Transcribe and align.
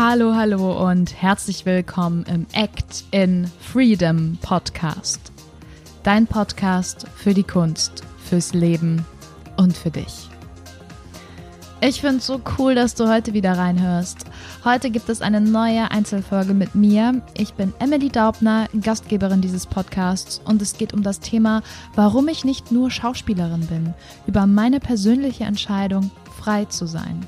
Hallo, 0.00 0.36
hallo 0.36 0.88
und 0.88 1.20
herzlich 1.20 1.66
willkommen 1.66 2.24
im 2.32 2.46
Act 2.52 3.02
in 3.10 3.50
Freedom 3.60 4.38
Podcast. 4.40 5.32
Dein 6.04 6.28
Podcast 6.28 7.04
für 7.16 7.34
die 7.34 7.42
Kunst, 7.42 8.04
fürs 8.16 8.54
Leben 8.54 9.04
und 9.56 9.76
für 9.76 9.90
dich. 9.90 10.30
Ich 11.80 12.00
finde 12.00 12.18
es 12.18 12.26
so 12.26 12.40
cool, 12.56 12.76
dass 12.76 12.94
du 12.94 13.08
heute 13.08 13.32
wieder 13.32 13.58
reinhörst. 13.58 14.18
Heute 14.64 14.90
gibt 14.90 15.08
es 15.08 15.20
eine 15.20 15.40
neue 15.40 15.90
Einzelfolge 15.90 16.54
mit 16.54 16.76
mir. 16.76 17.20
Ich 17.36 17.54
bin 17.54 17.72
Emily 17.80 18.08
Daubner, 18.08 18.68
Gastgeberin 18.80 19.40
dieses 19.40 19.66
Podcasts 19.66 20.40
und 20.44 20.62
es 20.62 20.78
geht 20.78 20.94
um 20.94 21.02
das 21.02 21.18
Thema, 21.18 21.60
warum 21.96 22.28
ich 22.28 22.44
nicht 22.44 22.70
nur 22.70 22.92
Schauspielerin 22.92 23.66
bin, 23.66 23.94
über 24.28 24.46
meine 24.46 24.78
persönliche 24.78 25.42
Entscheidung, 25.42 26.12
frei 26.40 26.66
zu 26.66 26.86
sein. 26.86 27.26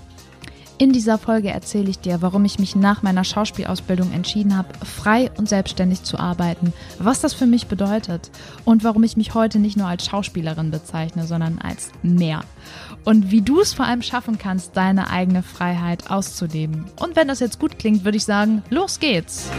In 0.80 0.94
dieser 0.94 1.18
Folge 1.18 1.50
erzähle 1.50 1.90
ich 1.90 1.98
dir, 1.98 2.22
warum 2.22 2.46
ich 2.46 2.58
mich 2.58 2.74
nach 2.74 3.02
meiner 3.02 3.22
Schauspielausbildung 3.22 4.12
entschieden 4.12 4.56
habe, 4.56 4.70
frei 4.82 5.30
und 5.36 5.46
selbstständig 5.46 6.04
zu 6.04 6.18
arbeiten, 6.18 6.72
was 6.98 7.20
das 7.20 7.34
für 7.34 7.44
mich 7.44 7.66
bedeutet 7.66 8.30
und 8.64 8.82
warum 8.82 9.02
ich 9.02 9.14
mich 9.14 9.34
heute 9.34 9.58
nicht 9.58 9.76
nur 9.76 9.86
als 9.86 10.06
Schauspielerin 10.06 10.70
bezeichne, 10.70 11.26
sondern 11.26 11.58
als 11.58 11.92
mehr. 12.02 12.44
Und 13.04 13.30
wie 13.30 13.42
du 13.42 13.60
es 13.60 13.74
vor 13.74 13.84
allem 13.84 14.00
schaffen 14.00 14.38
kannst, 14.38 14.74
deine 14.74 15.10
eigene 15.10 15.42
Freiheit 15.42 16.10
auszuleben. 16.10 16.86
Und 16.98 17.14
wenn 17.14 17.28
das 17.28 17.40
jetzt 17.40 17.58
gut 17.58 17.78
klingt, 17.78 18.06
würde 18.06 18.16
ich 18.16 18.24
sagen, 18.24 18.62
los 18.70 19.00
geht's! 19.00 19.50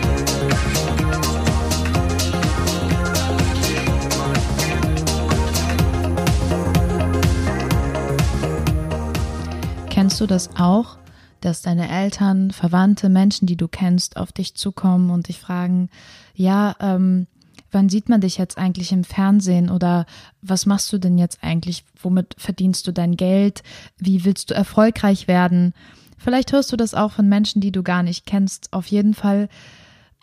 Kennst 9.91 10.19
du 10.19 10.25
das 10.25 10.49
auch? 10.57 11.00
Dass 11.41 11.61
deine 11.61 11.89
Eltern, 11.89 12.51
Verwandte, 12.51 13.09
Menschen, 13.09 13.45
die 13.45 13.57
du 13.57 13.67
kennst, 13.67 14.17
auf 14.17 14.31
dich 14.31 14.55
zukommen 14.55 15.09
und 15.09 15.27
dich 15.27 15.39
fragen, 15.39 15.89
ja, 16.35 16.75
ähm, 16.79 17.27
wann 17.71 17.89
sieht 17.89 18.09
man 18.09 18.21
dich 18.21 18.37
jetzt 18.37 18.57
eigentlich 18.57 18.91
im 18.91 19.03
Fernsehen 19.03 19.69
oder 19.69 20.05
was 20.41 20.65
machst 20.65 20.91
du 20.93 20.97
denn 20.97 21.17
jetzt 21.17 21.39
eigentlich? 21.41 21.83
Womit 22.01 22.35
verdienst 22.37 22.87
du 22.87 22.91
dein 22.91 23.15
Geld? 23.15 23.63
Wie 23.97 24.25
willst 24.25 24.51
du 24.51 24.53
erfolgreich 24.53 25.27
werden? 25.27 25.73
Vielleicht 26.17 26.51
hörst 26.51 26.71
du 26.71 26.77
das 26.77 26.93
auch 26.93 27.11
von 27.11 27.27
Menschen, 27.27 27.61
die 27.61 27.71
du 27.71 27.81
gar 27.81 28.03
nicht 28.03 28.25
kennst. 28.25 28.71
Auf 28.73 28.87
jeden 28.87 29.13
Fall 29.13 29.49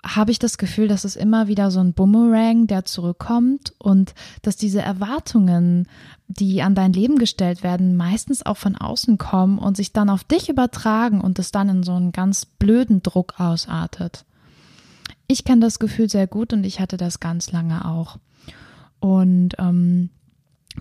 habe 0.04 0.30
ich 0.30 0.38
das 0.38 0.58
Gefühl, 0.58 0.88
dass 0.88 1.04
es 1.04 1.16
immer 1.16 1.48
wieder 1.48 1.70
so 1.70 1.80
ein 1.80 1.92
Boomerang, 1.92 2.66
der 2.66 2.84
zurückkommt 2.84 3.72
und 3.78 4.14
dass 4.42 4.56
diese 4.56 4.80
Erwartungen, 4.80 5.88
die 6.28 6.62
an 6.62 6.74
dein 6.74 6.92
Leben 6.92 7.18
gestellt 7.18 7.62
werden, 7.62 7.96
meistens 7.96 8.46
auch 8.46 8.56
von 8.56 8.76
außen 8.76 9.18
kommen 9.18 9.58
und 9.58 9.76
sich 9.76 9.92
dann 9.92 10.08
auf 10.08 10.24
dich 10.24 10.48
übertragen 10.48 11.20
und 11.20 11.38
es 11.38 11.50
dann 11.50 11.68
in 11.68 11.82
so 11.82 11.94
einen 11.94 12.12
ganz 12.12 12.46
blöden 12.46 13.02
Druck 13.02 13.40
ausartet. 13.40 14.24
Ich 15.26 15.44
kenne 15.44 15.60
das 15.60 15.78
Gefühl 15.78 16.08
sehr 16.08 16.26
gut 16.26 16.52
und 16.52 16.64
ich 16.64 16.80
hatte 16.80 16.96
das 16.96 17.20
ganz 17.20 17.50
lange 17.50 17.84
auch. 17.84 18.18
Und 19.00 19.54
ähm, 19.58 20.10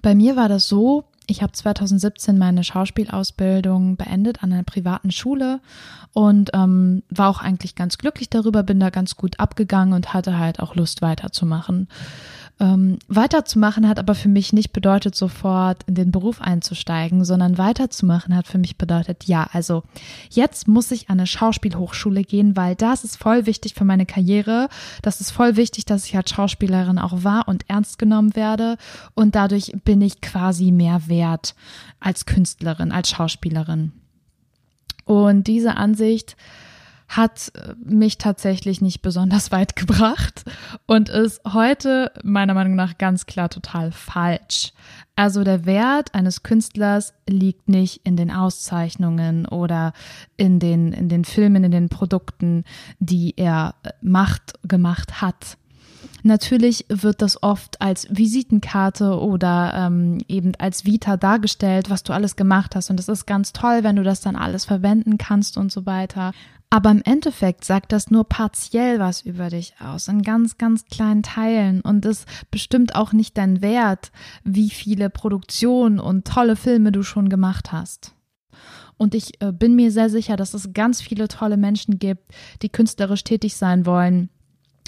bei 0.02 0.16
mir 0.16 0.36
war 0.36 0.48
das 0.48 0.68
so, 0.68 1.06
ich 1.28 1.44
habe 1.44 1.52
2017 1.52 2.38
meine 2.38 2.64
Schauspielausbildung 2.64 3.98
beendet 3.98 4.42
an 4.44 4.54
einer 4.54 4.64
privaten 4.64 5.12
Schule 5.12 5.60
und 6.14 6.52
ähm, 6.54 7.04
war 7.10 7.30
auch 7.30 7.42
eigentlich 7.42 7.76
ganz 7.76 7.98
glücklich 7.98 8.30
darüber, 8.30 8.64
bin 8.64 8.80
da 8.80 8.90
ganz 8.90 9.16
gut 9.18 9.40
abgegangen 9.40 9.94
und 9.94 10.14
hatte 10.14 10.40
halt 10.40 10.60
auch 10.60 10.76
Lust 10.76 11.02
weiterzumachen. 11.02 11.90
Ähm, 12.60 12.98
weiterzumachen 13.08 13.88
hat 13.88 14.00
aber 14.00 14.16
für 14.16 14.30
mich 14.30 14.52
nicht 14.52 14.74
bedeutet, 14.74 15.14
sofort 15.14 15.84
in 15.84 15.94
den 15.94 16.12
Beruf 16.12 16.42
einzusteigen, 16.42 17.24
sondern 17.24 17.60
weiterzumachen 17.60 18.36
hat 18.36 18.48
für 18.48 18.58
mich 18.58 18.78
bedeutet, 18.78 19.26
ja, 19.26 19.48
also 19.54 19.84
jetzt 20.32 20.68
muss 20.68 20.90
ich 20.90 21.10
an 21.10 21.20
eine 21.20 21.28
Schauspielhochschule 21.28 22.24
gehen, 22.24 22.56
weil 22.56 22.74
das 22.74 23.04
ist 23.04 23.18
voll 23.18 23.46
wichtig 23.46 23.76
für 23.76 23.86
meine 23.86 24.08
Karriere. 24.08 24.70
Das 25.04 25.22
ist 25.22 25.30
voll 25.30 25.56
wichtig, 25.56 25.86
dass 25.86 26.06
ich 26.08 26.18
als 26.18 26.32
Schauspielerin 26.32 26.98
auch 26.98 27.24
war 27.24 27.48
und 27.48 27.66
ernst 27.68 28.00
genommen 28.00 28.36
werde. 28.36 28.78
Und 29.14 29.36
dadurch 29.36 29.74
bin 29.86 30.02
ich 30.02 30.22
quasi 30.22 30.72
mehr 30.72 31.08
wert 31.08 31.54
als 32.00 32.26
Künstlerin, 32.26 32.92
als 32.92 33.10
Schauspielerin. 33.10 33.92
Und 35.06 35.46
diese 35.46 35.78
Ansicht 35.78 36.36
hat 37.08 37.52
äh, 37.56 37.74
mich 37.84 38.18
tatsächlich 38.18 38.82
nicht 38.82 39.02
besonders 39.02 39.52
weit 39.52 39.76
gebracht 39.76 40.44
und 40.86 41.10
ist 41.10 41.42
heute 41.46 42.12
meiner 42.24 42.54
Meinung 42.54 42.76
nach 42.76 42.98
ganz 42.98 43.26
klar 43.26 43.50
total 43.50 43.92
falsch. 43.92 44.74
Also 45.16 45.44
der 45.44 45.66
Wert 45.66 46.14
eines 46.14 46.44
Künstlers 46.44 47.14
liegt 47.28 47.70
nicht 47.70 48.02
in 48.04 48.18
den 48.18 48.30
Auszeichnungen 48.30 49.48
oder 49.48 49.94
in 50.38 50.60
den, 50.60 50.94
in 50.94 51.10
den 51.10 51.26
Filmen, 51.26 51.64
in 51.64 51.72
den 51.72 51.90
Produkten, 51.90 52.66
die 53.00 53.34
er 53.36 53.76
äh, 53.84 53.90
macht, 54.02 54.54
gemacht 54.64 55.22
hat. 55.22 55.58
Natürlich 56.24 56.86
wird 56.90 57.22
das 57.22 57.42
oft 57.42 57.82
als 57.82 58.08
Visitenkarte 58.10 59.20
oder 59.20 59.74
ähm, 59.76 60.20
eben 60.28 60.54
als 60.58 60.86
Vita 60.86 61.16
dargestellt, 61.16 61.90
was 61.90 62.04
du 62.04 62.14
alles 62.14 62.36
gemacht 62.36 62.76
hast. 62.76 62.90
Und 62.90 63.00
es 63.00 63.08
ist 63.08 63.26
ganz 63.26 63.54
toll, 63.54 63.84
wenn 63.84 63.96
du 63.96 64.04
das 64.04 64.22
dann 64.22 64.36
alles 64.36 64.66
verwenden 64.66 65.18
kannst 65.18 65.58
und 65.58 65.72
so 65.72 65.86
weiter. 65.86 66.34
Aber 66.70 66.92
im 66.92 67.02
Endeffekt 67.04 67.64
sagt 67.64 67.94
das 67.94 68.12
nur 68.12 68.26
partiell 68.26 69.00
was 69.00 69.22
über 69.22 69.50
dich 69.50 69.76
aus, 69.80 70.10
in 70.10 70.22
ganz, 70.22 70.58
ganz 70.58 70.86
kleinen 70.86 71.24
Teilen. 71.24 71.80
Und 71.82 72.06
es 72.06 72.26
bestimmt 72.52 72.96
auch 72.96 73.14
nicht 73.14 73.38
dein 73.38 73.62
Wert, 73.62 74.12
wie 74.44 74.70
viele 74.70 75.10
Produktionen 75.10 76.00
und 76.00 76.28
tolle 76.28 76.58
Filme 76.58 76.92
du 76.92 77.04
schon 77.04 77.30
gemacht 77.30 77.72
hast. 77.72 78.14
Und 78.98 79.16
ich 79.16 79.42
äh, 79.42 79.52
bin 79.52 79.76
mir 79.76 79.92
sehr 79.92 80.10
sicher, 80.10 80.36
dass 80.36 80.54
es 80.54 80.74
ganz 80.74 81.02
viele 81.02 81.28
tolle 81.28 81.56
Menschen 81.56 82.00
gibt, 82.00 82.34
die 82.62 82.70
künstlerisch 82.70 83.24
tätig 83.24 83.56
sein 83.56 83.86
wollen, 83.86 84.30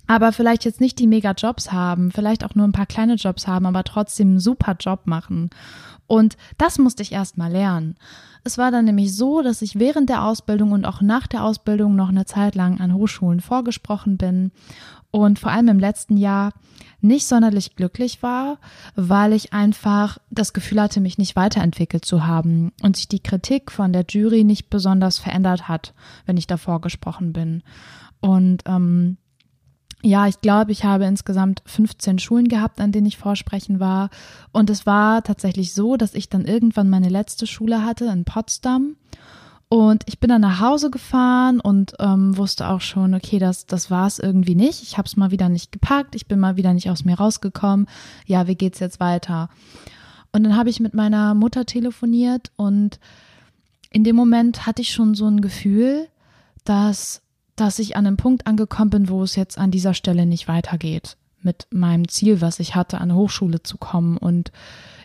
aber 0.10 0.32
vielleicht 0.32 0.66
jetzt 0.66 0.82
nicht 0.82 0.98
die 0.98 1.06
mega 1.06 1.34
Jobs 1.34 1.72
haben, 1.72 2.12
vielleicht 2.12 2.44
auch 2.44 2.56
nur 2.56 2.68
ein 2.68 2.72
paar 2.72 2.88
kleine 2.88 3.14
Jobs 3.14 3.46
haben, 3.46 3.68
aber 3.68 3.84
trotzdem 3.84 4.30
einen 4.30 4.40
super 4.40 4.76
Job 4.80 5.02
machen. 5.06 5.52
Und 6.08 6.36
das 6.58 6.80
musste 6.80 7.04
ich 7.04 7.12
erst 7.12 7.38
mal 7.38 7.52
lernen. 7.52 7.94
Es 8.44 8.58
war 8.58 8.72
dann 8.72 8.86
nämlich 8.86 9.16
so, 9.16 9.44
dass 9.44 9.62
ich 9.62 9.78
während 9.78 10.10
der 10.10 10.24
Ausbildung 10.24 10.72
und 10.72 10.86
auch 10.86 11.02
nach 11.02 11.28
der 11.28 11.44
Ausbildung 11.44 11.96
noch 11.96 12.10
eine 12.10 12.26
Zeit 12.26 12.56
lang 12.56 12.82
an 12.82 12.96
Hochschulen 12.96 13.40
vorgesprochen 13.40 14.18
bin 14.18 14.52
und 15.12 15.38
vor 15.38 15.52
allem 15.52 15.68
im 15.68 15.78
letzten 15.78 16.18
Jahr 16.18 16.54
nicht 17.02 17.28
sonderlich 17.28 17.76
glücklich 17.76 18.24
war, 18.24 18.58
weil 18.96 19.32
ich 19.32 19.54
einfach 19.54 20.18
das 20.32 20.54
Gefühl 20.54 20.82
hatte, 20.82 21.02
mich 21.02 21.20
nicht 21.20 21.36
weiterentwickelt 21.36 22.04
zu 22.04 22.26
haben 22.26 22.72
und 22.82 22.98
sich 22.98 23.10
die 23.10 23.22
Kritik 23.22 23.72
von 23.72 23.94
der 23.94 24.06
Jury 24.10 24.44
nicht 24.44 24.72
besonders 24.72 25.20
verändert 25.20 25.68
hat, 25.68 25.94
wenn 26.26 26.38
ich 26.38 26.48
davor 26.48 26.82
gesprochen 26.82 27.32
bin. 27.32 27.62
Und 28.22 28.64
ähm, 28.66 29.18
ja, 30.02 30.28
ich 30.28 30.40
glaube, 30.40 30.72
ich 30.72 30.86
habe 30.86 31.06
insgesamt 31.06 31.62
15 31.66 32.20
Schulen 32.20 32.48
gehabt, 32.48 32.80
an 32.80 32.92
denen 32.92 33.08
ich 33.08 33.18
vorsprechen 33.18 33.80
war. 33.80 34.10
Und 34.52 34.70
es 34.70 34.86
war 34.86 35.24
tatsächlich 35.24 35.74
so, 35.74 35.98
dass 35.98 36.14
ich 36.14 36.30
dann 36.30 36.46
irgendwann 36.46 36.90
meine 36.90 37.10
letzte 37.10 37.48
Schule 37.48 37.84
hatte 37.84 38.06
in 38.06 38.24
Potsdam. 38.24 38.96
Und 39.68 40.04
ich 40.08 40.20
bin 40.20 40.30
dann 40.30 40.42
nach 40.42 40.62
Hause 40.62 40.90
gefahren 40.90 41.60
und 41.60 41.94
ähm, 42.00 42.36
wusste 42.36 42.70
auch 42.70 42.82
schon, 42.82 43.14
okay, 43.14 43.38
das, 43.38 43.68
das 43.68 43.92
war 43.92 44.08
es 44.08 44.18
irgendwie 44.18 44.56
nicht. 44.56 44.82
Ich 44.82 44.98
habe 44.98 45.06
es 45.06 45.16
mal 45.16 45.30
wieder 45.30 45.48
nicht 45.48 45.72
gepackt, 45.72 46.16
ich 46.16 46.28
bin 46.28 46.40
mal 46.40 46.56
wieder 46.56 46.74
nicht 46.74 46.90
aus 46.90 47.06
mir 47.06 47.20
rausgekommen. 47.20 47.86
Ja, 48.26 48.48
wie 48.48 48.56
geht's 48.56 48.80
jetzt 48.80 49.00
weiter? 49.00 49.50
Und 50.32 50.44
dann 50.44 50.56
habe 50.56 50.72
ich 50.72 50.80
mit 50.80 50.96
meiner 50.96 51.36
Mutter 51.36 51.66
telefoniert 51.66 52.52
und 52.56 53.00
in 53.92 54.04
dem 54.04 54.16
Moment 54.16 54.66
hatte 54.66 54.82
ich 54.82 54.92
schon 54.92 55.14
so 55.14 55.28
ein 55.28 55.42
Gefühl, 55.42 56.08
dass 56.64 57.22
dass 57.60 57.80
ich 57.80 57.96
an 57.96 58.08
einem 58.08 58.18
Punkt 58.18 58.48
angekommen 58.48 58.90
bin, 58.90 59.10
wo 59.10 59.24
es 59.24 59.36
jetzt 59.36 59.58
an 59.58 59.72
dieser 59.72 59.94
Stelle 59.94 60.26
nicht 60.26 60.48
weitergeht 60.48 61.18
mit 61.42 61.68
meinem 61.72 62.08
Ziel, 62.08 62.42
was 62.42 62.60
ich 62.60 62.76
hatte, 62.76 62.98
an 62.98 63.04
eine 63.04 63.16
Hochschule 63.16 63.64
zu 63.64 63.78
kommen. 63.78 64.18
Und 64.18 64.52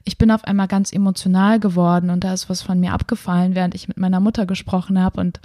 ich 0.04 0.18
bin 0.18 0.30
auf 0.30 0.44
einmal 0.44 0.68
ganz 0.68 0.92
emotional 0.92 1.60
geworden 1.60 2.10
und 2.10 2.24
da 2.24 2.32
ist 2.32 2.50
was 2.50 2.62
von 2.62 2.80
mir 2.80 2.92
abgefallen, 2.92 3.54
während 3.54 3.74
ich 3.74 3.88
mit 3.88 3.98
meiner 3.98 4.20
Mutter 4.20 4.46
gesprochen 4.46 5.00
habe. 5.00 5.20
Und 5.20 5.40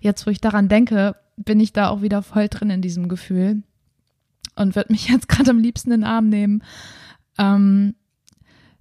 jetzt, 0.00 0.26
wo 0.26 0.30
ich 0.30 0.40
daran 0.40 0.68
denke, 0.68 1.16
bin 1.36 1.60
ich 1.60 1.72
da 1.72 1.88
auch 1.88 2.02
wieder 2.02 2.22
voll 2.22 2.48
drin 2.48 2.70
in 2.70 2.82
diesem 2.82 3.08
Gefühl 3.08 3.62
und 4.56 4.76
würde 4.76 4.92
mich 4.92 5.08
jetzt 5.08 5.28
gerade 5.28 5.50
am 5.50 5.58
liebsten 5.58 5.92
in 5.92 6.00
den 6.00 6.08
Arm 6.08 6.28
nehmen. 6.28 6.62
Ähm, 7.38 7.94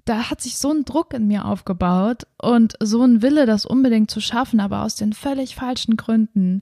da 0.06 0.30
hat 0.30 0.42
sich 0.42 0.58
so 0.58 0.72
ein 0.72 0.86
Druck 0.86 1.14
in 1.14 1.28
mir 1.28 1.46
aufgebaut 1.46 2.24
und 2.42 2.74
so 2.82 3.04
ein 3.04 3.22
Wille, 3.22 3.46
das 3.46 3.66
unbedingt 3.66 4.10
zu 4.10 4.20
schaffen, 4.20 4.60
aber 4.60 4.84
aus 4.84 4.96
den 4.96 5.14
völlig 5.14 5.56
falschen 5.56 5.98
Gründen. 5.98 6.62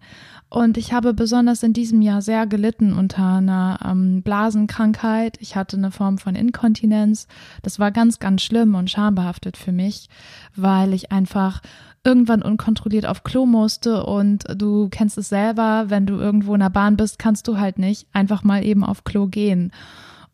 Und 0.49 0.77
ich 0.77 0.93
habe 0.93 1.13
besonders 1.13 1.63
in 1.63 1.73
diesem 1.73 2.01
Jahr 2.01 2.21
sehr 2.21 2.47
gelitten 2.47 2.93
unter 2.93 3.37
einer 3.37 3.79
ähm, 3.85 4.21
Blasenkrankheit. 4.23 5.37
Ich 5.39 5.55
hatte 5.55 5.77
eine 5.77 5.91
Form 5.91 6.17
von 6.17 6.35
Inkontinenz. 6.35 7.27
Das 7.61 7.79
war 7.79 7.91
ganz, 7.91 8.19
ganz 8.19 8.41
schlimm 8.41 8.75
und 8.75 8.89
schambehaftet 8.89 9.57
für 9.57 9.71
mich, 9.71 10.09
weil 10.55 10.93
ich 10.93 11.11
einfach 11.11 11.61
irgendwann 12.03 12.41
unkontrolliert 12.41 13.05
auf 13.05 13.23
Klo 13.23 13.45
musste 13.45 14.05
und 14.05 14.43
du 14.55 14.89
kennst 14.89 15.17
es 15.17 15.29
selber, 15.29 15.85
wenn 15.89 16.05
du 16.05 16.15
irgendwo 16.15 16.53
in 16.53 16.61
der 16.61 16.69
Bahn 16.69 16.95
bist, 16.95 17.19
kannst 17.19 17.47
du 17.47 17.57
halt 17.57 17.77
nicht 17.77 18.07
einfach 18.13 18.43
mal 18.43 18.63
eben 18.63 18.83
auf 18.83 19.03
Klo 19.03 19.27
gehen. 19.27 19.71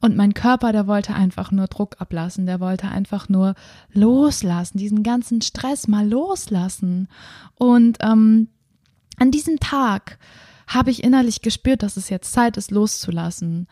Und 0.06 0.16
mein 0.16 0.36
Körper, 0.36 0.72
der 0.72 0.86
wollte 0.86 1.16
einfach 1.16 1.52
nur 1.52 1.66
Druck 1.66 1.96
ablassen, 1.98 2.46
der 2.46 2.60
wollte 2.60 2.88
einfach 2.88 3.28
nur 3.28 3.56
loslassen, 3.92 4.78
diesen 4.78 5.02
ganzen 5.02 5.42
Stress 5.42 5.88
mal 5.88 6.07
loslassen. 6.07 7.07
Und 7.56 7.98
ähm, 8.02 8.50
an 9.18 9.31
diesem 9.31 9.60
Tag 9.60 10.19
habe 10.68 10.92
ich 10.92 11.04
innerlich 11.04 11.42
gespürt, 11.42 11.81
dass 11.81 11.98
es 11.98 12.10
jetzt 12.10 12.31
Zeit 12.34 12.56
ist, 12.56 12.69
loszulassen. 12.69 13.68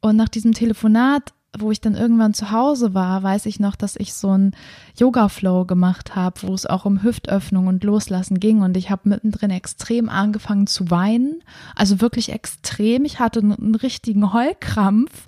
Und 0.00 0.16
nach 0.16 0.28
diesem 0.28 0.52
Telefonat 0.52 1.32
wo 1.56 1.70
ich 1.70 1.80
dann 1.80 1.94
irgendwann 1.94 2.34
zu 2.34 2.50
Hause 2.50 2.92
war, 2.92 3.22
weiß 3.22 3.46
ich 3.46 3.58
noch, 3.58 3.74
dass 3.74 3.96
ich 3.96 4.12
so 4.12 4.30
einen 4.30 4.52
Yoga-Flow 4.98 5.64
gemacht 5.64 6.14
habe, 6.14 6.42
wo 6.42 6.54
es 6.54 6.66
auch 6.66 6.84
um 6.84 7.02
Hüftöffnung 7.02 7.68
und 7.68 7.84
Loslassen 7.84 8.38
ging. 8.38 8.60
Und 8.60 8.76
ich 8.76 8.90
habe 8.90 9.08
mittendrin 9.08 9.50
extrem 9.50 10.10
angefangen 10.10 10.66
zu 10.66 10.90
weinen. 10.90 11.42
Also 11.74 12.00
wirklich 12.00 12.32
extrem. 12.32 13.04
Ich 13.06 13.18
hatte 13.18 13.40
einen 13.40 13.74
richtigen 13.74 14.32
Heulkrampf 14.32 15.26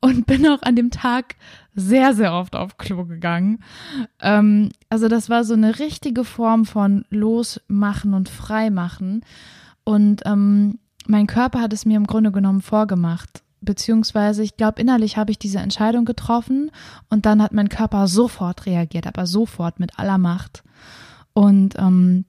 und 0.00 0.26
bin 0.26 0.46
auch 0.46 0.62
an 0.62 0.76
dem 0.76 0.90
Tag 0.90 1.36
sehr, 1.74 2.14
sehr 2.14 2.32
oft 2.32 2.56
auf 2.56 2.76
Klo 2.78 3.04
gegangen. 3.04 3.62
Ähm, 4.20 4.70
also 4.88 5.08
das 5.08 5.30
war 5.30 5.44
so 5.44 5.54
eine 5.54 5.78
richtige 5.78 6.24
Form 6.24 6.64
von 6.64 7.04
Losmachen 7.10 8.14
und 8.14 8.28
Freimachen. 8.28 9.24
Und 9.84 10.22
ähm, 10.26 10.78
mein 11.06 11.26
Körper 11.26 11.60
hat 11.60 11.72
es 11.72 11.86
mir 11.86 11.96
im 11.96 12.06
Grunde 12.06 12.32
genommen 12.32 12.62
vorgemacht 12.62 13.42
beziehungsweise 13.60 14.42
ich 14.42 14.56
glaube, 14.56 14.80
innerlich 14.80 15.16
habe 15.16 15.30
ich 15.30 15.38
diese 15.38 15.58
Entscheidung 15.58 16.04
getroffen 16.04 16.70
und 17.10 17.26
dann 17.26 17.42
hat 17.42 17.52
mein 17.52 17.68
Körper 17.68 18.06
sofort 18.06 18.66
reagiert, 18.66 19.06
aber 19.06 19.26
sofort 19.26 19.80
mit 19.80 19.98
aller 19.98 20.18
Macht. 20.18 20.62
Und 21.32 21.76
ähm, 21.78 22.24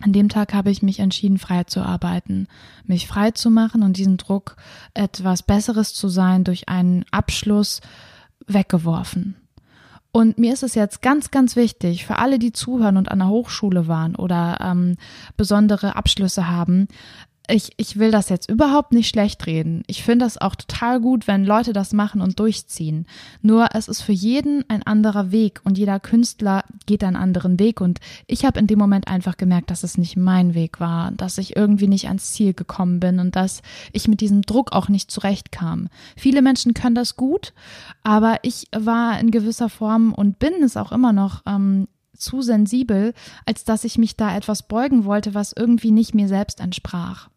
an 0.00 0.12
dem 0.12 0.28
Tag 0.28 0.54
habe 0.54 0.70
ich 0.70 0.82
mich 0.82 1.00
entschieden, 1.00 1.38
frei 1.38 1.64
zu 1.64 1.80
arbeiten, 1.80 2.46
mich 2.84 3.06
frei 3.06 3.32
zu 3.32 3.50
machen 3.50 3.82
und 3.82 3.96
diesen 3.96 4.16
Druck, 4.16 4.56
etwas 4.94 5.42
Besseres 5.42 5.94
zu 5.94 6.08
sein, 6.08 6.44
durch 6.44 6.68
einen 6.68 7.04
Abschluss 7.10 7.80
weggeworfen. 8.46 9.36
Und 10.10 10.38
mir 10.38 10.52
ist 10.52 10.62
es 10.62 10.74
jetzt 10.74 11.02
ganz, 11.02 11.30
ganz 11.30 11.54
wichtig, 11.54 12.06
für 12.06 12.16
alle, 12.16 12.38
die 12.38 12.52
zuhören 12.52 12.96
und 12.96 13.10
an 13.10 13.18
der 13.18 13.28
Hochschule 13.28 13.88
waren 13.88 14.16
oder 14.16 14.58
ähm, 14.60 14.96
besondere 15.36 15.96
Abschlüsse 15.96 16.48
haben, 16.48 16.88
ich, 17.50 17.72
ich 17.78 17.98
will 17.98 18.10
das 18.10 18.28
jetzt 18.28 18.50
überhaupt 18.50 18.92
nicht 18.92 19.08
schlecht 19.08 19.46
reden. 19.46 19.82
Ich 19.86 20.02
finde 20.02 20.26
das 20.26 20.38
auch 20.38 20.54
total 20.54 21.00
gut, 21.00 21.26
wenn 21.26 21.44
Leute 21.44 21.72
das 21.72 21.92
machen 21.92 22.20
und 22.20 22.38
durchziehen. 22.38 23.06
Nur 23.40 23.68
es 23.74 23.88
ist 23.88 24.02
für 24.02 24.12
jeden 24.12 24.68
ein 24.68 24.82
anderer 24.82 25.32
Weg 25.32 25.60
und 25.64 25.78
jeder 25.78 25.98
Künstler 25.98 26.64
geht 26.86 27.02
einen 27.02 27.16
anderen 27.16 27.58
Weg. 27.58 27.80
Und 27.80 28.00
ich 28.26 28.44
habe 28.44 28.60
in 28.60 28.66
dem 28.66 28.78
Moment 28.78 29.08
einfach 29.08 29.36
gemerkt, 29.36 29.70
dass 29.70 29.82
es 29.82 29.96
nicht 29.96 30.16
mein 30.16 30.54
Weg 30.54 30.78
war, 30.78 31.10
dass 31.12 31.38
ich 31.38 31.56
irgendwie 31.56 31.88
nicht 31.88 32.08
ans 32.08 32.32
Ziel 32.32 32.52
gekommen 32.52 33.00
bin 33.00 33.18
und 33.18 33.34
dass 33.34 33.62
ich 33.92 34.08
mit 34.08 34.20
diesem 34.20 34.42
Druck 34.42 34.72
auch 34.72 34.88
nicht 34.88 35.10
zurechtkam. 35.10 35.88
Viele 36.16 36.42
Menschen 36.42 36.74
können 36.74 36.94
das 36.94 37.16
gut, 37.16 37.54
aber 38.02 38.38
ich 38.42 38.66
war 38.76 39.18
in 39.18 39.30
gewisser 39.30 39.70
Form 39.70 40.12
und 40.12 40.38
bin 40.38 40.62
es 40.62 40.76
auch 40.76 40.92
immer 40.92 41.14
noch 41.14 41.42
ähm, 41.46 41.88
zu 42.14 42.42
sensibel, 42.42 43.14
als 43.46 43.64
dass 43.64 43.84
ich 43.84 43.96
mich 43.96 44.16
da 44.16 44.36
etwas 44.36 44.64
beugen 44.64 45.04
wollte, 45.04 45.34
was 45.34 45.54
irgendwie 45.56 45.92
nicht 45.92 46.14
mir 46.14 46.28
selbst 46.28 46.60
entsprach. 46.60 47.28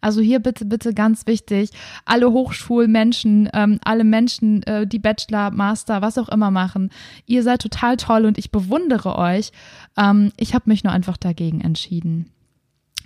Also 0.00 0.20
hier 0.20 0.40
bitte, 0.40 0.64
bitte 0.64 0.94
ganz 0.94 1.26
wichtig, 1.26 1.70
alle 2.04 2.30
Hochschulmenschen, 2.30 3.48
ähm, 3.52 3.78
alle 3.84 4.04
Menschen, 4.04 4.62
äh, 4.64 4.86
die 4.86 4.98
Bachelor, 4.98 5.50
Master, 5.50 6.02
was 6.02 6.18
auch 6.18 6.28
immer 6.28 6.50
machen, 6.50 6.90
ihr 7.26 7.42
seid 7.42 7.62
total 7.62 7.96
toll 7.96 8.24
und 8.24 8.38
ich 8.38 8.50
bewundere 8.50 9.16
euch. 9.16 9.52
Ähm, 9.96 10.32
ich 10.36 10.54
habe 10.54 10.64
mich 10.66 10.84
nur 10.84 10.92
einfach 10.92 11.16
dagegen 11.16 11.60
entschieden. 11.60 12.30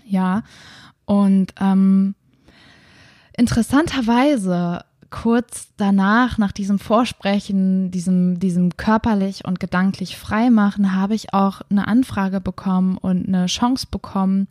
Ja, 0.07 0.43
und 1.05 1.55
ähm, 1.61 2.15
interessanterweise 3.37 4.85
kurz 5.13 5.69
danach, 5.77 6.39
nach 6.39 6.51
diesem 6.51 6.81
Vorsprechen, 6.81 7.93
diesem, 7.93 8.41
diesem 8.41 8.77
körperlich 8.77 9.45
und 9.45 9.61
gedanklich 9.61 10.17
freimachen, 10.17 10.97
habe 10.97 11.15
ich 11.15 11.33
auch 11.33 11.61
eine 11.71 11.87
Anfrage 11.87 12.41
bekommen 12.41 12.97
und 12.97 13.29
eine 13.29 13.47
Chance 13.47 13.87
bekommen, 13.89 14.49